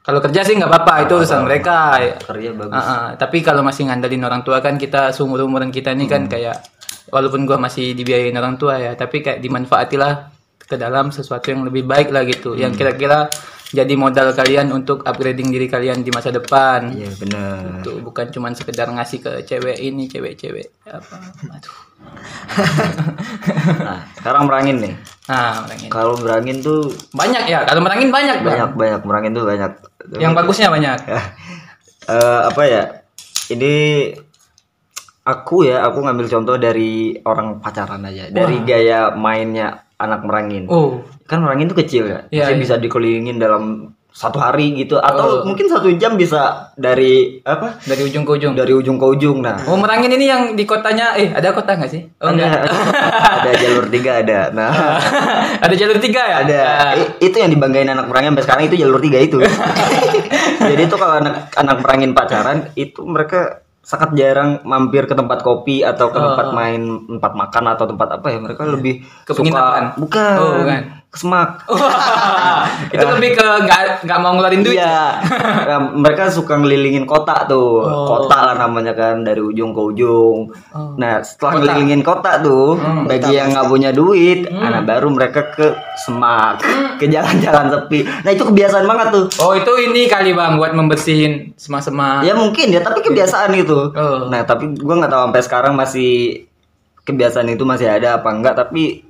[0.08, 2.72] kalau kerja sih nggak apa-apa itu urusan mereka Kerja bagus.
[2.72, 3.06] Ah, ah.
[3.20, 6.64] tapi kalau masih ngandelin orang tua kan kita seumur umuran kita ini kan kayak
[7.12, 10.32] walaupun gua masih dibiayain orang tua ya tapi kayak dimanfaatilah
[10.64, 13.28] ke dalam sesuatu yang lebih baik lah gitu yang kira-kira
[13.68, 17.84] jadi modal kalian untuk upgrading diri kalian di masa depan Iya benar.
[17.84, 21.16] Tuh, bukan cuman sekedar ngasih ke cewek ini cewek-cewek apa
[21.52, 21.76] aduh
[23.84, 24.94] Nah, sekarang merangin nih.
[25.28, 25.88] Nah merangin.
[25.92, 28.48] Kalau merangin tuh banyak ya kalau merangin banyak bang.
[28.56, 29.00] Banyak banyak.
[29.04, 29.72] Merangin tuh banyak.
[30.16, 30.98] yang bagusnya banyak.
[32.08, 32.82] Eh, apa ya?
[33.52, 33.74] Ini
[35.28, 40.64] aku ya, aku ngambil contoh dari orang pacaran aja, dari gaya mainnya anak merangin.
[40.72, 41.04] oh.
[41.28, 42.56] Kan merangin tuh kecil ya, Masih iya.
[42.56, 45.44] bisa dikelilingin dalam satu hari gitu, atau Oh.
[45.44, 47.78] mungkin satu jam bisa dari apa?
[47.80, 49.38] dari ujung ke ujung Dari ujung ke ujung.
[49.38, 52.66] Nah, oh merangin ini yang di kotanya eh ada kota nggak sih oh ada,
[53.38, 54.50] ada jalur tiga ada.
[54.50, 54.70] Nah,
[55.64, 56.92] ada jalur tiga ya ada Ah.
[56.94, 59.38] I- itu yang dibanggain anak merangin sampai sekarang itu jalur tiga itu.
[60.68, 65.80] Jadi itu kalau anak anak merangin pacaran itu mereka sangat jarang mampir ke tempat kopi
[65.80, 70.34] atau ke tempat main tempat makan atau tempat apa ya mereka lebih Ke suka bukan,
[70.36, 70.80] Oh, bukan.
[71.08, 71.64] Ke semak
[72.94, 75.24] itu lebih ke nggak nggak mau ngeluarin duit Iya,
[75.64, 78.04] Nah, mereka suka ngelilingin kota tuh, Oh.
[78.06, 80.52] kota lah namanya kan dari ujung ke ujung.
[80.70, 80.92] Oh.
[80.96, 83.04] Nah setelah ngelilingin kota tuh, Hmm.
[83.04, 85.66] bagi yang nggak punya duit, nah baru mereka ke
[85.98, 86.60] semak,
[86.96, 88.04] ke jalan-jalan sepi.
[88.04, 89.24] Nah itu kebiasaan banget tuh.
[89.40, 93.92] oh itu ini kali bang buat membersihin semak-semak Ya mungkin ya, tapi kebiasaan itu.
[93.92, 94.28] Oh.
[94.28, 96.44] Nah tapi gua nggak tahu sampai sekarang masih
[97.02, 99.07] kebiasaan itu masih ada apa enggak, tapi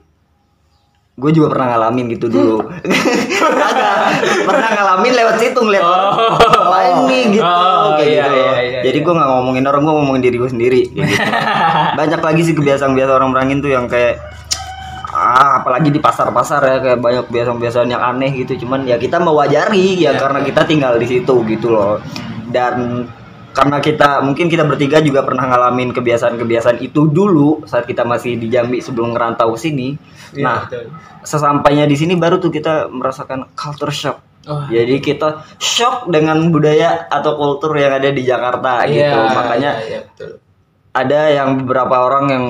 [1.18, 2.62] gue juga pernah ngalamin gitu dulu.
[3.68, 3.94] Agak
[4.46, 6.70] pernah ngalamin lewat situ ngeliat Oh.
[6.70, 8.36] lain nih gitu, Oh, kayak iya, gitu.
[8.36, 10.80] iya, iya, Jadi gue nggak ngomongin orang, gue ngomongin diri gue sendiri.
[10.88, 11.22] kayak gitu.
[11.98, 14.22] Banyak lagi sih kebiasaan-kebiasaan orang merangin tuh yang kayak
[15.08, 19.96] ah apalagi di pasar-pasar ya kayak banyak kebiasaan-kebiasaan yang aneh gitu cuman ya kita mewajari
[19.96, 21.96] ya karena kita tinggal di situ gitu loh
[22.52, 23.08] dan
[23.58, 28.46] karena kita mungkin kita bertiga juga pernah ngalamin kebiasaan-kebiasaan itu dulu saat kita masih di
[28.46, 29.98] Jambi sebelum ngerantau ke sini.
[30.30, 30.94] Iya, nah, betul.
[31.26, 34.22] sesampainya di sini baru tuh kita merasakan culture shock.
[34.46, 34.70] Wah.
[34.70, 39.10] Jadi kita shock dengan budaya atau kultur yang ada di Jakarta gitu.
[39.10, 40.30] Iya, Makanya iya, iya, betul.
[40.94, 42.44] ada yang beberapa orang yang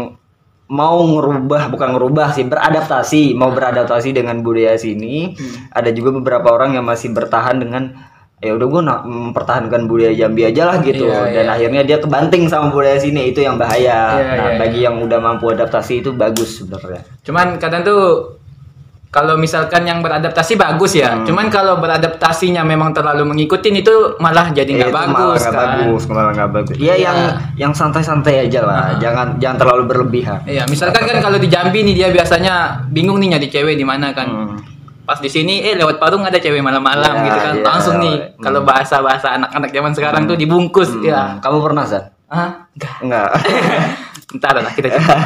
[0.69, 5.73] mau ngerubah bukan ngerubah sih beradaptasi mau beradaptasi dengan budaya sini Hmm.
[5.73, 7.97] ada juga beberapa orang yang masih bertahan dengan
[8.39, 11.55] ya udah gue nak mempertahankan budaya Jambi aja lah gitu Iya, dan iya.
[11.59, 15.19] akhirnya dia kebanting sama budaya sini itu yang bahaya Iya, nah iya, bagi yang udah
[15.19, 18.03] mampu adaptasi itu bagus sebenarnya Cuman kadang tuh
[19.09, 21.17] kalau misalkan yang beradaptasi bagus ya.
[21.17, 21.25] Hmm.
[21.25, 25.53] Cuman kalau beradaptasinya memang terlalu mengikutin itu malah jadi Eh, nggak malah bagus kan.
[25.57, 26.77] bagus, malah nggak bagus.
[26.77, 26.93] Iya Iya.
[26.93, 26.97] Ah.
[27.01, 27.19] yang
[27.57, 30.45] yang santai-santai aja lah, jangan jangan terlalu berlebihan.
[30.45, 34.13] Iya, misalkan kan kalau di Jambi nih dia biasanya bingung nih nyari cewek di mana
[34.13, 34.29] kan.
[34.29, 34.57] Hmm.
[35.09, 37.55] Pas di sini eh lewat parung ada cewek malam-malam Iya, gitu kan.
[37.55, 37.65] iya.
[37.65, 38.45] Langsung nih Hmm.
[38.45, 41.01] kalau bahasa-bahasa anak-anak zaman sekarang tuh dibungkus Hmm.
[41.03, 41.21] ya.
[41.41, 42.13] Kamu pernah Zat?
[42.29, 42.69] Hah?
[42.71, 42.95] Enggak.
[43.01, 43.29] Enggak.
[44.37, 45.17] Ntar lah kita coba.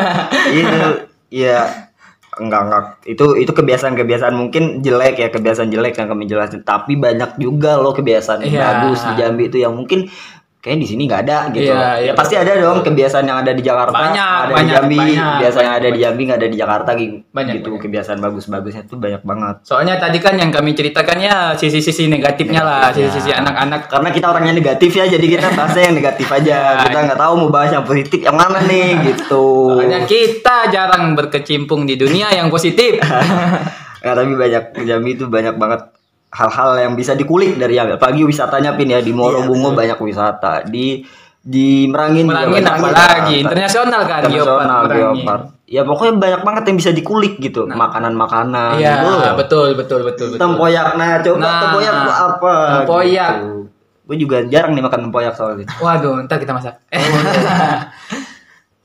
[0.56, 0.80] itu
[1.28, 1.68] ya
[2.34, 7.34] enggak enggak itu itu kebiasaan-kebiasaan mungkin jelek ya kebiasaan jelek yang kami jelasin tapi banyak
[7.36, 8.64] juga loh kebiasaan yang Iya.
[8.64, 10.06] bagus di Jambi itu yang mungkin
[10.68, 11.72] kayak di sini nggak ada gitu.
[11.72, 14.76] Iya, iya, ya pasti ada dong kebiasaan yang ada di Jakarta Banyak, ada banyak, di
[14.76, 17.16] Jambi banyak, ada di Jambi nggak ada di Jakarta gitu.
[17.32, 17.82] Banyak, gitu banyak.
[17.88, 19.56] kebiasaan bagus-bagusnya tuh banyak banget.
[19.64, 23.88] Soalnya tadi kan yang kami ceritakan ya sisi-sisi negatifnya lah, sisi-sisi anak-anak.
[23.88, 26.58] karena kita orangnya negatif ya jadi kita bahasnya yang negatif aja.
[26.88, 29.72] Kita nggak tahu mau bahas yang positif yang mana nih gitu.
[29.80, 33.00] Soalnya kita jarang berkecimpung di dunia yang positif.
[33.98, 35.90] Ya tapi banyak Jambi itu banyak banget
[36.28, 37.96] hal-hal yang bisa dikulik dari Jambi.
[37.96, 41.02] Apalagi wisatanya pin ya di Morobungo banyak wisata di
[41.38, 43.14] di Merangin juga Merangin banyak apa wisata.
[43.14, 43.34] lagi?
[43.40, 45.42] Internasional kan, Internasional Geopark.
[45.64, 47.64] Ya pokoknya banyak banget yang bisa dikulik gitu.
[47.64, 48.76] Makanan-makanan.
[48.76, 49.08] Iya, gitu.
[49.36, 50.38] betul, betul, betul, betul.
[50.38, 52.54] Tempoyak nah coba Nah, tempoyak apa?
[52.74, 53.32] tempoyak.
[54.04, 55.64] Gue juga jarang nih makan tempoyak soalnya.
[55.76, 56.80] Waduh, ntar kita masak.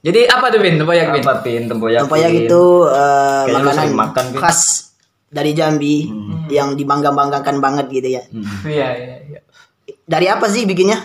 [0.03, 0.75] Jadi apa tuh Bin?
[0.75, 1.23] Tempoyak Bin?
[1.23, 1.99] Apa pin tempoyak?
[2.03, 4.39] Tempoyak itu eh, lu makanan makan, Bin.
[4.39, 4.59] khas
[5.33, 6.05] dari Jambi
[6.47, 8.23] yang dibangga-banggakan banget gitu ya.
[8.23, 8.45] Hmm.
[8.63, 9.39] Iya, iya, iya.
[10.05, 11.01] Dari apa sih bikinnya?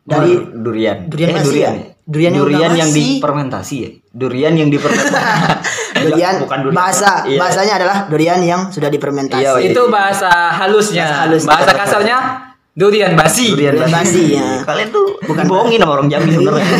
[0.00, 1.06] Dari durian.
[1.06, 1.74] Durian eh, basi durian.
[1.76, 1.84] ya?
[2.10, 3.02] Durian yang durian yang basi.
[3.14, 3.90] difermentasi ya.
[4.10, 5.14] Durian yang difermentasi.
[6.08, 6.74] durian, Bukan durian.
[6.74, 7.38] bahasa Iya.
[7.38, 9.44] bahasanya adalah durian yang sudah difermentasi.
[9.44, 11.04] Iya, Itu bahasa halusnya.
[11.06, 11.42] Bahasa halus.
[11.46, 12.16] Bahasa kasarnya
[12.72, 13.52] durian basi.
[13.52, 14.24] durian Durian basi.
[14.34, 14.64] ya.
[14.64, 16.66] Kalian tuh bukan bohongin sama orang Jambi sebenarnya.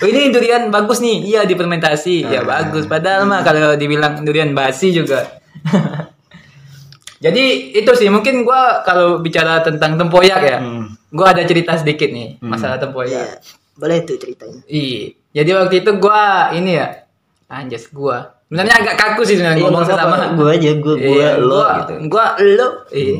[0.00, 1.20] Oh, ini durian bagus nih.
[1.28, 2.24] Iya, difermentasi.
[2.24, 2.88] Ya bagus.
[2.88, 5.39] Padahal mah kalau dibilang durian basi juga.
[7.24, 7.44] Jadi
[7.76, 10.56] itu sih mungkin gua kalau bicara tentang tempoyak ya.
[10.58, 10.96] Hmm.
[11.12, 13.12] Gua ada cerita sedikit nih masalah tempoyak.
[13.12, 13.36] Iya.
[13.76, 14.64] Boleh tuh ceritain.
[14.64, 15.12] Iya.
[15.32, 17.04] Jadi waktu itu gua ini ya
[17.46, 18.40] anjas gua.
[18.48, 20.16] Sebenarnya agak kaku sih sebenarnya ngomong sesama.
[20.34, 21.92] Gue aja, gue gue Iya, lo gua, gitu.
[22.10, 22.68] Gua lo.
[22.90, 23.16] Iya.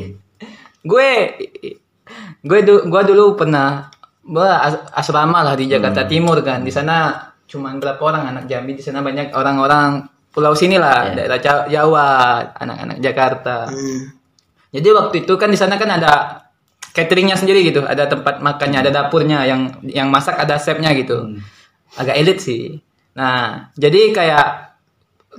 [0.83, 1.09] Gue
[2.41, 3.87] gue du- gua dulu pernah
[4.59, 5.77] as- asrama lah di Hmm.
[5.77, 6.65] Jakarta Timur kan.
[6.65, 7.15] Di sana
[7.47, 11.15] cuman berapa orang anak Jambi di sana banyak orang-orang pulau sini lah, Iya.
[11.15, 12.09] daerah Ja- Jawa,
[12.55, 13.67] anak-anak Jakarta.
[13.67, 14.15] Hmm.
[14.71, 16.41] Jadi waktu itu kan di sana kan ada
[16.91, 21.35] cateringnya sendiri gitu, ada tempat makannya, ada dapurnya yang yang masak ada chefnya gitu.
[21.95, 22.79] Agak elit sih.
[23.11, 24.47] Nah, jadi kayak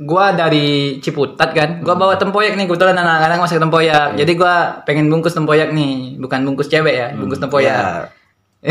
[0.04, 4.12] gua dari Ciputat kan, gua bawa tempoyak nih kebetulan anak-anak masak tempoyak.
[4.16, 8.12] Jadi gua pengen bungkus tempoyak nih, bukan bungkus cewek ya, bungkus tempoyak.
[8.62, 8.70] Ya.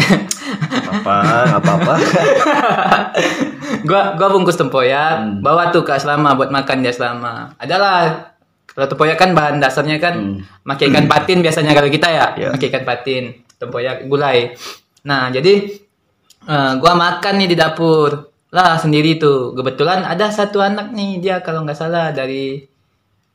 [0.87, 1.15] apa
[1.51, 1.93] nggak apa-apa.
[3.87, 7.55] gua gua bungkus tempoyak, bawa tuh ke asrama buat makan di asrama.
[7.57, 8.31] Adalah
[8.71, 12.83] kalau tempoyak kan bahan dasarnya kan pakai ikan patin biasanya kalau kita ya, pakai ikan
[12.87, 13.23] patin,
[13.59, 14.55] tempoyak gulai.
[15.07, 15.53] Nah, jadi
[16.47, 18.31] eh, gua makan nih di dapur.
[18.51, 19.55] Lah sendiri tuh.
[19.55, 22.59] Kebetulan ada satu anak nih dia kalau nggak salah dari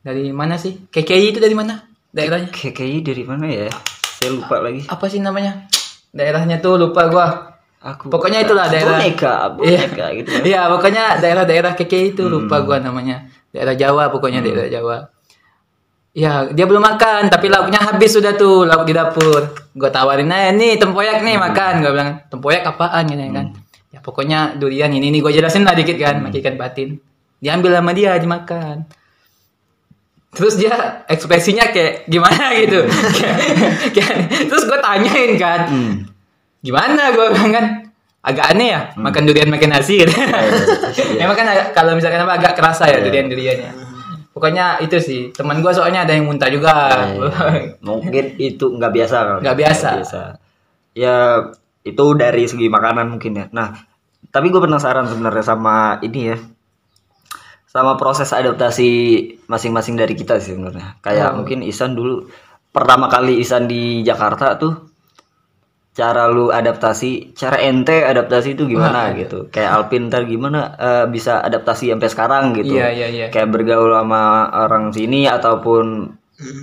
[0.04, 0.76] dari mana sih?
[0.92, 1.80] KKI itu dari mana?
[2.12, 2.52] Daerahnya?
[2.52, 3.72] KKI dari mana ya?
[4.20, 4.84] Saya lupa lagi.
[4.86, 5.66] Apa sih namanya?
[6.12, 7.55] Daerahnya tuh lupa gua.
[7.76, 8.98] Aku Pokoknya itulah daerah.
[8.98, 10.30] boneka, boneka gitu.
[10.32, 10.40] ya.
[10.42, 13.28] Iya, pokoknya daerah-daerah keke itu lupa gua namanya.
[13.50, 14.96] Daerah Jawa pokoknya daerah Jawa.
[16.10, 19.52] Ya, dia belum makan, tapi lauknya habis sudah tuh, lauk di dapur.
[19.70, 21.72] Gua tawarin aja nih tempoyak nih makan.
[21.80, 23.46] Gua bilang, "Tempoyak apaan?" gitu kan.
[23.92, 26.88] Ya pokoknya durian ini nih gua jelasin lah dikit kan, pakai ikan patin.
[27.36, 28.88] Diambil sama dia dimakan.
[30.32, 30.74] Terus dia
[31.06, 32.84] ekspresinya kayak gimana gitu.
[33.16, 33.40] Kayak-
[33.94, 35.94] kayak- terus gue tanyain kan, Hmm.
[36.66, 37.66] Gimana gue bilang kan
[38.20, 40.10] agak aneh ya makan durian makan nasi gitu.
[41.22, 43.70] Emang kan agak- kalau misalkan apa agak kerasa ya durian duriannya.
[44.34, 46.74] Pokoknya itu sih teman gue soalnya ada yang muntah juga.
[47.86, 49.16] Mungkin itu nggak biasa.
[49.40, 49.88] Nggak biasa.
[50.92, 51.16] Ya
[51.80, 53.46] itu dari segi makanan mungkin ya.
[53.48, 53.78] Nah,
[54.28, 56.38] tapi gue penasaran sebenarnya sama ini ya.
[57.64, 58.90] Sama proses adaptasi
[59.46, 60.96] masing-masing dari kita sih sebenarnya.
[60.98, 61.40] Kayak Oh.
[61.40, 62.26] mungkin Isan dulu
[62.68, 64.95] pertama kali Isan di Jakarta tuh
[65.96, 69.48] cara lu adaptasi, cara ente adaptasi itu gimana gitu.
[69.48, 72.76] Kayak Alpin ntar gimana eh, bisa adaptasi sampai sekarang gitu.
[72.76, 73.26] Iya iya iya.
[73.32, 76.12] Kayak bergaul sama orang sini ataupun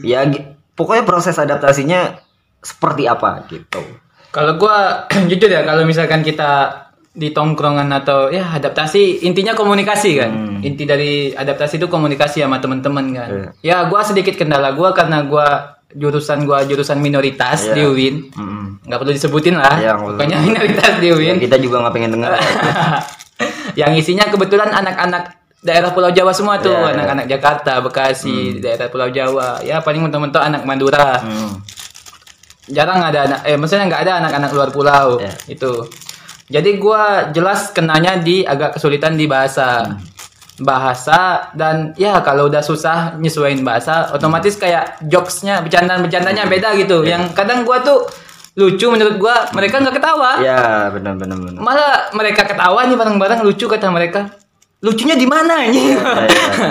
[0.06, 0.46] ya gi-
[0.78, 2.14] pokoknya proses adaptasinya
[2.62, 3.82] seperti apa gitu.
[4.30, 10.32] Kalau gua jujur ya kalau misalkan kita di tongkrongan atau ya adaptasi intinya komunikasi kan.
[10.62, 13.30] Inti dari adaptasi itu komunikasi sama teman-teman kan.
[13.30, 13.50] Iya.
[13.66, 17.74] Ya gua sedikit kendala gua karena gua jurusan gua jurusan minoritas Iya.
[17.74, 18.16] di UIN.
[18.30, 18.64] Mm-mm.
[18.84, 19.76] nggak perlu disebutin lah.
[19.78, 20.18] Iya, nggak perlu.
[20.20, 21.36] Pokoknya minoritas di Ya, UIN.
[21.40, 22.32] kita juga nggak pengen dengar.
[23.80, 25.24] yang isinya kebetulan anak-anak
[25.64, 26.94] daerah Pulau Jawa semua tuh, Iya, iya.
[26.94, 29.64] anak-anak Jakarta, Bekasi, daerah Pulau Jawa.
[29.64, 31.24] Ya paling mentok-mentok anak Madura.
[31.24, 31.64] Hmm.
[32.64, 35.20] Jarang ada anak eh maksudnya nggak ada anak-anak luar pulau.
[35.20, 35.34] Iya.
[35.48, 35.88] Itu.
[36.44, 39.96] Jadi gua jelas kenanya di agak kesulitan di bahasa.
[40.62, 47.02] Bahasa dan ya kalau udah susah nyesuaiin bahasa, otomatis kayak jokesnya, bercandaan-bercandanya beda gitu.
[47.02, 48.06] Yang kadang gua tuh
[48.54, 50.38] lucu menurut gua, mereka nggak ketawa.
[50.46, 51.58] Ya, benar benar benar.
[51.58, 54.30] Malah mereka ketawa nih bareng-bareng lucu kata mereka.
[54.84, 55.96] Lucunya di mana ini?
[55.96, 56.04] iya.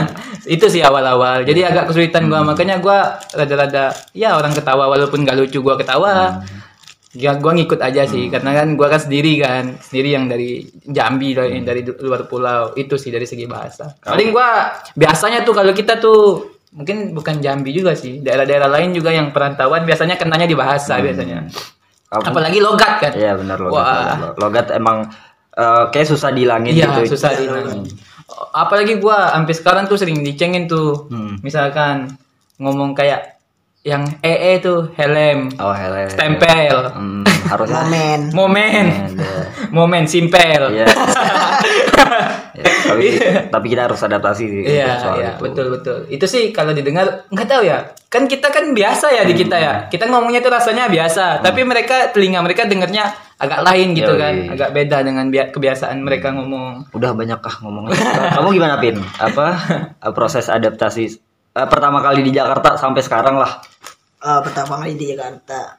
[0.54, 1.42] itu sih awal-awal.
[1.48, 6.44] Jadi agak kesulitan gua makanya gua rada-rada ya orang ketawa walaupun gak lucu gua ketawa.
[7.12, 11.36] Ya gua ngikut aja sih karena kan gua kan sendiri kan, sendiri yang dari Jambi
[11.36, 12.72] dari, dari luar pulau.
[12.72, 13.92] Itu sih dari segi bahasa.
[14.00, 19.12] Paling gua biasanya tuh kalau kita tuh mungkin bukan Jambi juga sih, daerah-daerah lain juga
[19.12, 21.52] yang perantauan biasanya kenanya di bahasa biasanya.
[22.08, 23.12] Kamu- Apalagi logat kan.
[23.12, 23.76] Iya benar logat.
[23.76, 23.92] Wah.
[23.92, 24.36] logat.
[24.40, 24.96] Logat emang
[25.52, 27.12] eh, kayak susah dihilangin Iya, gitu.
[27.12, 27.92] susah dihilangin.
[28.56, 31.12] Apalagi gua sampai sekarang tuh sering dicengin tuh.
[31.12, 31.36] Hmm.
[31.44, 32.08] Misalkan
[32.56, 33.31] ngomong kayak
[33.82, 36.06] yang EE tuh helm, Oh, hele.
[36.06, 38.86] stempel, Hmm, harusnya momen momen,
[39.68, 40.70] momen simpel.
[40.72, 40.86] Iya.
[42.52, 43.16] Ya, tapi
[43.48, 45.40] tapi kita harus adaptasi sih Iya, soal iya, itu.
[45.42, 45.96] betul betul.
[46.06, 47.80] Itu sih kalau didengar nggak tahu ya.
[48.06, 49.74] Kan kita kan biasa ya di kita ya.
[49.88, 53.08] Kita ngomongnya tuh rasanya biasa, tapi mereka telinga mereka dengarnya
[53.40, 54.20] agak lain gitu Yoi.
[54.20, 56.92] kan, agak beda dengan bia- kebiasaan mereka ngomong.
[56.92, 57.96] Udah banyak kah ngomongnya?
[58.36, 59.00] Kamu gimana Pin?
[59.00, 59.46] Apa
[60.12, 61.16] proses adaptasi
[61.52, 63.60] eh, pertama kali di Jakarta sampai sekarang lah?
[64.18, 65.76] Eh, pertama kali di Jakarta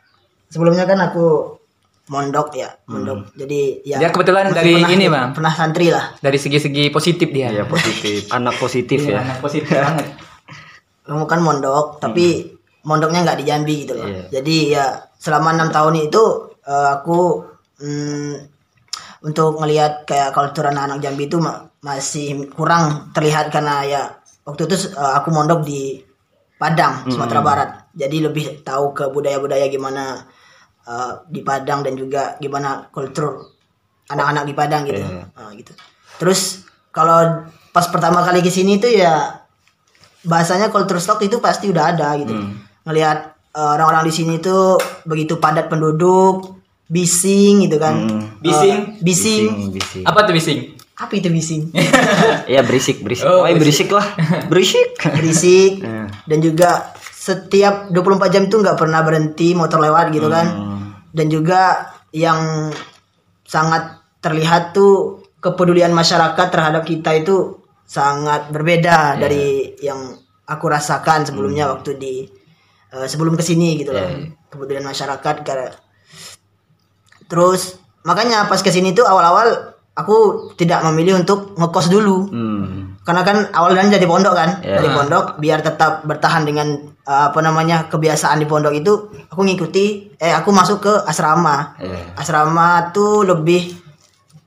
[0.47, 1.57] sebelumnya kan aku
[2.03, 5.31] mondok ya mondok jadi ya Dia kebetulan dari pernah- ini, Bang.
[5.31, 7.47] pernah santri lah Dari segi-segi positif dia.
[7.49, 9.19] Iya positif, anak positif ya.
[9.19, 10.07] Anak positif banget.
[11.03, 12.47] kamu kan mondok tapi
[12.83, 14.23] mondoknya nggak di Jambi gitu loh Iya.
[14.33, 16.23] jadi ya selama enam tahun itu
[16.63, 17.43] eh, aku
[17.79, 18.33] mm,
[19.23, 24.03] untuk ngelihat kayak kultur anak-anak Jambi itu ma- masih kurang terlihat karena ya
[24.43, 25.99] waktu itu eh, aku mondok di
[26.59, 30.23] Padang Sumatera Barat jadi lebih tahu ke budaya-budaya gimana
[30.87, 33.51] eh, di Padang dan juga gimana kultur
[34.07, 35.31] anak-anak di Padang gitu Iya.
[35.35, 35.71] Ah, gitu
[36.21, 39.43] terus kalau pas pertama kali ke sini tuh ya
[40.23, 42.31] bahasanya culture shock itu pasti udah ada gitu.
[42.87, 43.17] Ngelihat
[43.53, 48.07] eh, orang-orang di sini tuh begitu padat penduduk, bising gitu kan.
[48.07, 48.23] Hmm.
[48.39, 48.77] Bising?
[48.99, 49.43] Eh, bising.
[49.73, 50.03] bising.
[50.07, 50.72] Apa tuh bising?
[50.93, 51.73] Apa itu bising?
[52.51, 53.25] Iya berisik, berisik.
[53.25, 54.05] Oh, Oh, berisik lah.
[54.51, 54.99] Berisik.
[54.99, 55.81] Berisik.
[55.81, 56.05] Iya.
[56.29, 60.47] Dan juga setiap 24 jam tuh nggak pernah berhenti motor lewat gitu kan.
[60.53, 60.81] Hmm.
[61.09, 62.69] Dan juga yang
[63.47, 70.15] sangat terlihat tuh kepedulian masyarakat terhadap kita itu sangat berbeda dari yang
[70.47, 72.23] aku rasakan sebelumnya waktu di
[72.95, 74.07] eh, sebelum ke sini gitu loh
[74.47, 75.69] kepedulian masyarakat karena
[77.27, 77.75] terus
[78.07, 80.17] makanya pas ke sini tuh awal-awal aku
[80.53, 82.97] tidak memilih untuk ngekos dulu Hmm.
[83.03, 84.79] karena kan awalnya jadi pondok kan Ya.
[84.79, 86.65] dari pondok biar tetap bertahan dengan
[87.03, 88.93] eh, apa namanya kebiasaan di pondok itu
[89.27, 92.15] aku ngikuti eh aku masuk ke asrama Iya.
[92.15, 93.69] asrama tuh lebih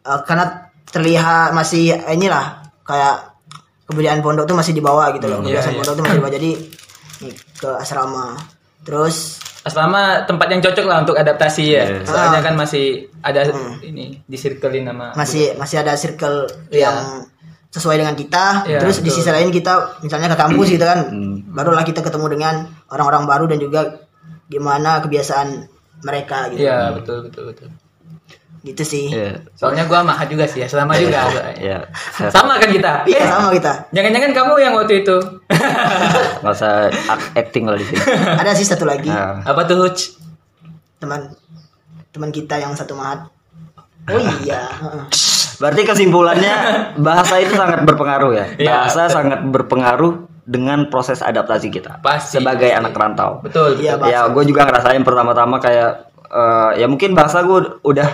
[0.03, 3.39] eh, karena terlihat masih eh, inilah kayak
[3.87, 5.79] kebudayaan pondok tuh masih di bawah gitu loh Iya, kebiasaan iya.
[5.79, 6.51] pondok tuh masih di bawah jadi
[7.57, 8.35] ke asrama
[8.83, 11.83] terus Asrama tempat yang cocok lah untuk adaptasi ya.
[11.91, 12.07] Yes.
[12.07, 13.43] Soalnya kan masih ada
[13.83, 16.87] ini di circlein nama masih masih ada circle Iya.
[16.87, 16.97] yang
[17.69, 19.21] sesuai dengan kita Iya, terus di betul.
[19.21, 21.45] sisi lain kita misalnya ke kampus gitu kan Hmm.
[21.51, 22.55] barulah kita ketemu dengan
[22.89, 23.81] orang-orang baru dan juga
[24.47, 25.67] gimana kebiasaan
[26.01, 27.69] mereka gitu Iya, betul betul betul.
[28.67, 29.39] Gitu sih Iya.
[29.55, 31.23] Soalnya gua mahal juga sih ya, selama juga.
[31.55, 31.87] Iya.
[32.35, 33.07] Sama kan kita?
[33.07, 35.17] iya sama kita Jangan-jangan kamu yang waktu itu.
[36.43, 36.91] Nggak usah
[37.33, 38.03] acting lah di sini.
[38.41, 40.19] ada sih satu lagi Nah, Apa tuh Huj?
[40.97, 41.29] teman
[42.11, 43.29] teman kita yang satu mahat
[44.07, 45.05] oh iya heeh.
[45.57, 46.55] berarti kesimpulannya
[46.97, 48.47] bahasa itu sangat berpengaruh ya.
[48.57, 52.79] Iya, Bahasa sangat berpengaruh dengan proses adaptasi kita Pasti, sebagai pasti.
[52.79, 53.41] anak rantau.
[53.41, 53.77] Betul.
[53.77, 54.09] Iya, betul.
[54.09, 55.91] ya gue juga ngerasain pertama-tama kayak
[56.25, 58.09] eh, ya mungkin bahasa gue udah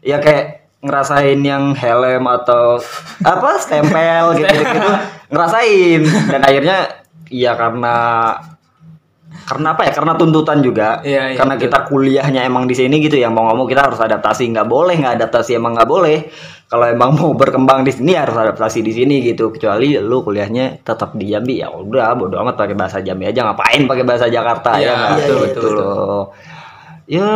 [0.00, 2.80] ya kayak ngerasain yang helm atau
[3.20, 4.90] apa stempel gitu gitu.
[5.28, 6.00] Ngerasain.
[6.32, 6.78] Dan akhirnya
[7.28, 7.96] ya karena
[9.44, 11.02] karena apa ya karena tuntutan juga.
[11.02, 11.64] Iya, iya, karena betul.
[11.68, 14.48] kita kuliahnya emang di sini gitu ya mau ngomong kita harus adaptasi.
[14.56, 16.18] Nggak boleh nggak adaptasi emang nggak boleh.
[16.70, 19.50] Kalau emang mau berkembang di sini harus adaptasi di sini gitu.
[19.52, 23.42] Kecuali lu kuliahnya tetap di Jambi ya udah bodo amat pakai bahasa Jambi aja.
[23.42, 25.74] Ngapain pakai bahasa Jakarta Iya, ya betul, gitu betul, betul.
[25.76, 26.24] loh.
[27.10, 27.28] Ya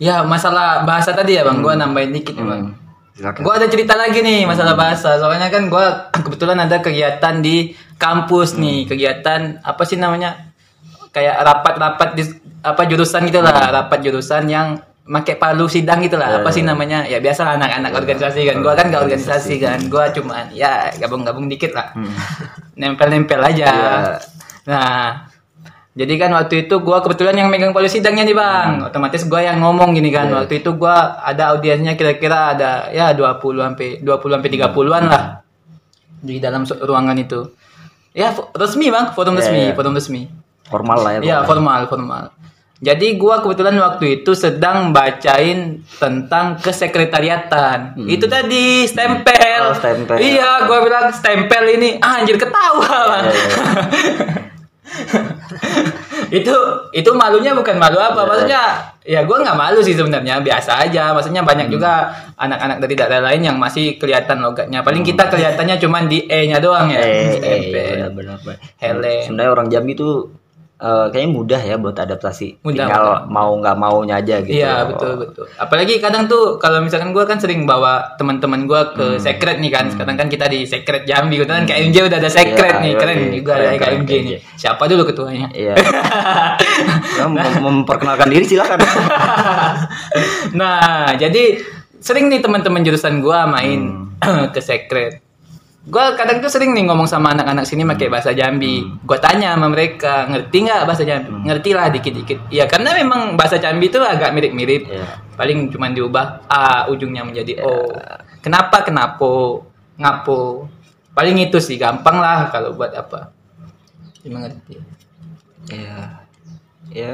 [0.00, 1.60] Ya, masalah bahasa tadi ya, Bang.
[1.60, 2.72] Gua nambahin dikit ya, Bang.
[3.20, 5.20] silakan Gua ada cerita lagi nih masalah bahasa.
[5.20, 10.48] Soalnya kan gua kebetulan ada kegiatan di kampus nih, kegiatan apa sih namanya?
[11.12, 12.24] Kayak rapat-rapat di
[12.64, 16.40] apa jurusan gitu lah, rapat jurusan yang pakai palu sidang gitu lah.
[16.40, 17.04] Apa sih namanya?
[17.04, 18.56] Ya biasa anak-anak organisasi kan.
[18.64, 19.78] Gua kan gak organisasi kan.
[19.92, 21.92] Gua cuman ya gabung-gabung dikit lah.
[22.80, 23.66] Nempel-nempel aja.
[23.68, 23.92] Iya.
[24.64, 25.28] Nah,
[25.90, 28.86] jadi kan waktu itu gua kebetulan yang megang palu sidangnya nih, Bang.
[28.86, 30.30] Otomatis gua yang ngomong gini kan.
[30.30, 34.06] Waktu itu gua ada audiensnya kira-kira ada ya 20 sampai 20
[34.38, 35.24] sampai 30-an lah
[36.22, 37.42] di dalam ruangan itu.
[38.14, 39.18] Ya, resmi, Bang.
[39.18, 39.74] Forum Iya, resmi, iya.
[39.74, 40.22] forum resmi.
[40.70, 41.20] Formal lah ya.
[41.26, 42.24] Iya formal formal.
[42.80, 47.98] Jadi gua kebetulan waktu itu sedang bacain tentang kesekretariatan.
[48.06, 49.62] Itu tadi stempel.
[49.68, 50.22] Oh, stempel.
[50.22, 52.94] Iya, gua bilang stempel ini ah, anjir ketawa.
[53.10, 53.26] Bang.
[56.38, 56.54] itu
[56.94, 61.42] itu malunya bukan malu apa maksudnya ya gua nggak malu sih sebenarnya biasa aja maksudnya
[61.42, 66.26] banyak juga anak-anak dari daerah lain yang masih kelihatan logatnya paling kita kelihatannya cuman di
[66.30, 68.14] e nya doang ya Eh, eh, Stempel.
[68.14, 68.58] benar-benar.
[68.78, 69.02] Helm.
[69.02, 70.30] Sebenarnya orang Jambi tuh
[70.80, 72.60] eh, kayaknya mudah ya buat adaptasi.
[72.60, 73.20] Mudah, Tinggal mudah.
[73.28, 74.56] mau nggak maunya aja gitu.
[74.56, 75.44] Iya betul betul.
[75.54, 79.20] Apalagi kadang tuh kalau misalkan gue kan sering bawa teman-teman gue ke Hmm.
[79.20, 79.86] secret nih kan.
[79.86, 82.98] Sekarang kan kita di secret Jambi, gitu kan KMJ udah ada secret Iya, nih, iya,
[82.98, 83.30] keren iya.
[83.30, 84.38] juga Keren, ya keren, KMJ keren, nih.
[84.56, 85.46] Siapa dulu ketuanya?
[85.52, 85.74] Iya.
[87.12, 88.80] Ya, mem- memperkenalkan diri silakan.
[90.52, 90.80] nah
[91.14, 91.60] jadi
[91.98, 93.80] sering nih teman-teman jurusan gue main
[94.20, 94.48] Hmm.
[94.54, 95.19] ke secret.
[95.80, 98.84] Gue kadang tuh sering nih ngomong sama anak-anak sini pakai bahasa Jambi.
[99.00, 101.32] Gue tanya sama mereka, ngerti nggak bahasa Jambi?
[101.48, 102.52] Ngerti lah dikit-dikit.
[102.52, 104.84] Ya karena memang bahasa Jambi itu agak mirip-mirip.
[104.84, 105.24] Iya.
[105.40, 107.96] Paling cuma diubah A ujungnya menjadi O.
[108.44, 109.64] Kenapa kenapo?
[109.96, 110.68] Ngapo?
[111.16, 113.32] Paling itu sih gampang lah kalau buat apa.
[114.20, 114.76] Dimengerti.
[115.72, 116.20] Iya.
[116.90, 117.12] Ya,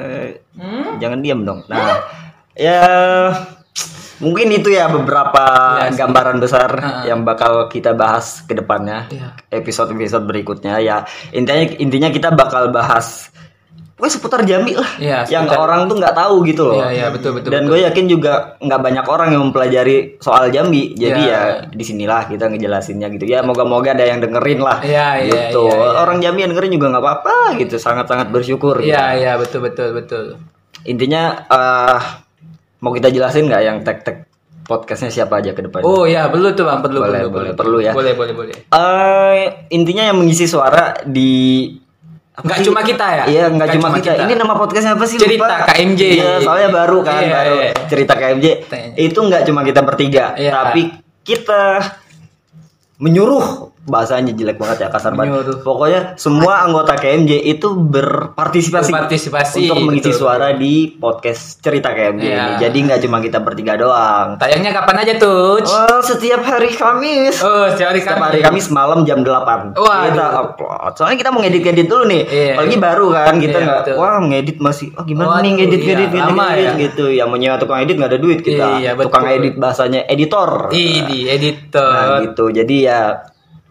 [0.57, 0.97] Hmm?
[0.99, 1.63] jangan diam dong.
[1.71, 2.03] Nah,
[2.57, 2.81] ya
[4.19, 5.45] mungkin itu ya beberapa
[5.83, 7.03] Iya gambaran besar Heeh.
[7.11, 9.07] yang bakal kita bahas ke depannya.
[9.09, 9.37] Iya.
[9.51, 11.05] Episode-episode berikutnya ya.
[11.31, 13.31] Intinya intinya kita bakal bahas
[13.97, 16.85] Pokoknya seputar Jambi lah, Iya, yang seputar- orang tuh nggak tahu gitu loh.
[16.85, 20.93] Iya, iya, betul, betul, Dan gue yakin juga nggak banyak orang yang mempelajari soal Jambi.
[20.93, 21.65] Jadi Iya.
[21.65, 23.25] ya di sinilah kita ngejelasinnya gitu.
[23.25, 24.85] Ya moga-moga ada yang dengerin lah.
[24.85, 25.65] Iya, iya, gitu.
[25.65, 25.97] iya, iya.
[25.97, 27.81] Orang Jambi yang dengerin juga nggak apa-apa gitu.
[27.81, 28.85] Sangat-sangat bersyukur.
[28.85, 28.93] gitu.
[28.93, 30.25] Iya, iya, betul betul betul.
[30.85, 31.99] Intinya eh
[32.79, 34.29] mau kita jelasin nggak yang tag-tag
[34.63, 35.87] podcastnya siapa aja ke depannya?
[35.87, 37.55] Oh ya, perlu tuh Bang, perlu Boleh, perlu, boleh, perlu.
[37.55, 37.93] perlu ya.
[37.93, 38.55] Boleh, boleh, boleh.
[38.67, 41.71] Eh, intinya yang mengisi suara di
[42.37, 42.67] Nggak sih?
[42.67, 43.25] cuma kita ya?
[43.25, 44.13] Iya, nggak Nggak cuma cuma kita.
[44.13, 44.23] kita.
[44.27, 45.17] Ini nama podcastnya apa sih?
[45.17, 45.71] Cerita Lupa.
[45.71, 46.03] KMJ.
[46.13, 47.71] Iya, soalnya baru kan, Iya, baru iya.
[47.87, 48.47] cerita KMJ.
[48.67, 48.91] Tanya.
[48.99, 50.53] Itu nggak cuma kita bertiga, Iya.
[50.53, 50.83] tapi
[51.23, 51.63] kita
[52.99, 55.47] menyuruh bahasanya jelek banget ya kasar banget.
[55.59, 60.21] Pokoknya semua anggota KMJ itu berpartisipasi, Berpartisipasi, untuk mengisi betul.
[60.21, 62.35] suara di podcast cerita KMJ Iya.
[62.37, 62.53] ini.
[62.61, 64.37] Jadi nggak cuma kita bertiga doang.
[64.37, 65.59] Tayangnya kapan aja tuh?
[65.61, 67.39] Oh, setiap hari Kamis.
[67.39, 68.29] Oh, setiap hari Setiap Kamis.
[68.29, 70.05] hari Kamis malam jam 8 Waduh.
[70.07, 72.53] Kita upload Soalnya kita mau ngedit-ngedit dulu nih Iya.
[72.53, 73.95] Apalagi baru kan Kita Iya, nggak.
[73.95, 76.73] Wah ngedit masih Oh gimana Waduh, nih ngedit iya, ngedit ngedit, ya.
[76.81, 79.07] gitu Ya mau nyewa tukang edit nggak ada duit kita Iya, betul.
[79.09, 82.09] Tukang edit bahasanya editor Ini Nah editor.
[82.25, 83.01] gitu Jadi ya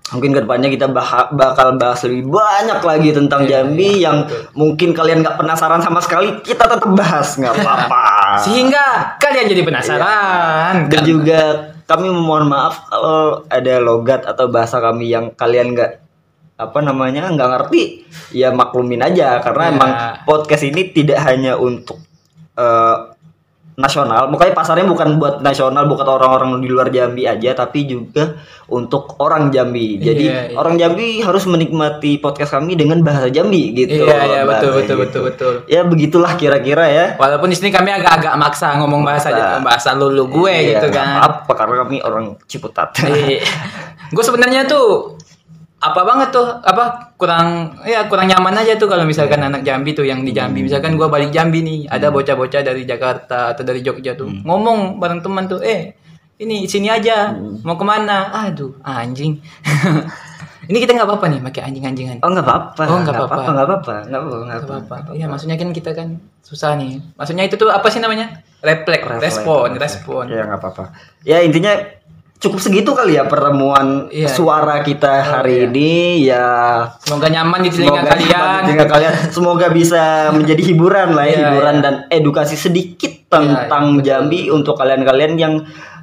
[0.06, 4.18] Mungkin ke depannya kita bah- bakal bahas lebih banyak lagi tentang Iya, Jambi yang
[4.54, 8.04] mungkin kalian nggak penasaran sama sekali kita tetap bahas nggak apa-apa.
[8.46, 10.74] Sehingga kalian jadi penasaran.
[10.88, 11.04] Dan Kan?
[11.04, 11.40] juga
[11.86, 16.02] kami memohon maaf kalau ada logat atau bahasa kami yang kalian nggak
[16.56, 19.72] apa namanya nggak ngerti ya maklumin aja karena Ya.
[19.74, 19.92] emang
[20.24, 21.98] podcast ini tidak hanya untuk
[22.56, 22.98] eh,
[23.76, 29.20] nasional makanya pasarnya bukan buat nasional bukan orang-orang di luar Jambi aja tapi juga untuk
[29.20, 30.56] orang Jambi jadi Iya, iya.
[30.56, 34.80] orang Jambi harus menikmati podcast kami dengan bahasa Jambi gitu Iya, iya, betul, Bahasa betul,
[34.80, 34.96] gitu.
[34.96, 35.54] betul, betul.
[35.68, 39.60] ya begitulah kira-kira ya Walaupun di sini kami agak-agak maksa ngomong bahasa Maksa.
[39.60, 41.08] bahasa lulu gue Iya, gitu kan.
[41.22, 42.96] apa karena kami orang Ciputat
[44.16, 45.20] gue sebenarnya tuh
[45.78, 46.48] apa banget tuh?
[46.60, 47.48] Apa kurang
[47.84, 50.60] ya kurang nyaman aja tuh kalau misalkan anak Jambi tuh yang di Jambi.
[50.60, 50.68] Hmm.
[50.68, 54.42] misalkan gue balik Jambi nih ada bocah-bocah dari Jakarta atau dari Jogja tuh Hmm.
[54.42, 55.94] ngomong bareng teman tuh eh
[56.36, 57.62] ini sini aja Hmm.
[57.62, 58.34] mau ke mana?
[58.44, 59.40] Aduh anjing.
[60.66, 62.18] Ini kita nggak apa-apa nih pakai anjing-anjingan.
[62.26, 63.42] Oh nggak apa-apa, Oh, nggak apa-apa.
[63.46, 67.06] nggak apa-apa, nggak apa-apa iya maksudnya kan kita kan susah nih.
[67.14, 68.42] Maksudnya itu tuh apa sih namanya?
[68.66, 70.26] Refleks respon respon.
[70.26, 70.90] Ya nggak apa-apa.
[71.22, 71.70] Ya intinya
[72.36, 74.28] cukup segitu kali ya pertemuan Iya.
[74.30, 76.84] suara kita hari ini ya.
[77.02, 79.14] semoga nyaman di telinga kalian telinga kalian.
[79.32, 81.84] Semoga bisa menjadi hiburan lah ya, Iya, hiburan iya.
[81.84, 85.54] dan edukasi sedikit tentang Iya, iya, Jambi untuk kalian-kalian yang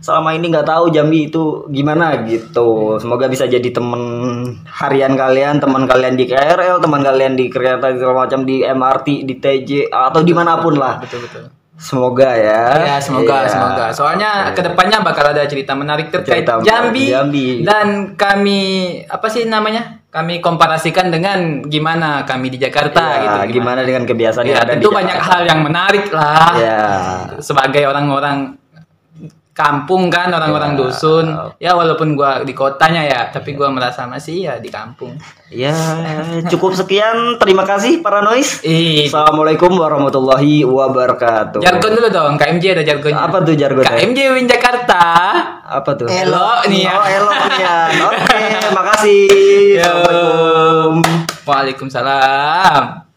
[0.03, 2.99] selama ini nggak tahu Jambi itu gimana gitu.
[2.99, 4.03] Semoga bisa jadi temen
[4.67, 9.35] harian kalian, teman kalian di KRL, teman kalian di kereta segala macam di MRT, di
[9.39, 10.99] TJ atau di mana pun lah.
[10.99, 12.63] betul betul Semoga ya.
[12.79, 13.49] Ya semoga Iya.
[13.49, 13.85] semoga.
[13.91, 17.47] Soalnya ke depannya bakal ada cerita menarik terkait Cerita Jambi, Jambi.
[17.63, 18.61] dan kami
[19.05, 23.59] apa sih namanya kami komparasikan dengan gimana kami di Jakarta Ya, gitu.
[23.59, 25.33] gimana dengan kebiasaan yang Ya, ada di tentu banyak Jakarta.
[25.33, 26.53] hal yang menarik lah.
[26.55, 26.81] Ya.
[27.39, 28.61] Sebagai orang-orang
[29.53, 30.79] kampung kan, orang-orang Ya.
[30.81, 31.27] dusun.
[31.57, 35.13] Ya walaupun gua di kotanya ya, tapi gua merasa masih ya di kampung.
[35.47, 35.77] Ya,
[36.49, 37.37] cukup sekian.
[37.37, 38.65] Terima kasih para noise.
[38.65, 41.61] Ih, Assalamualaikum warahmatullahi wabarakatuh.
[41.61, 42.33] jargon dulu dong.
[42.37, 43.21] KMJ ada jargonnya.
[43.23, 43.93] Apa tuh jargonnya?
[43.93, 45.05] KMJ Win Jakarta.
[45.63, 46.09] Apa tuh?
[46.09, 46.97] Elo nih ya.
[46.97, 47.91] Oh, elok Nian.
[48.09, 48.41] Oke,
[48.73, 49.29] makasih.
[49.77, 49.85] Yo.
[49.85, 50.93] Assalamualaikum.
[51.43, 53.12] Waalaikumsalam.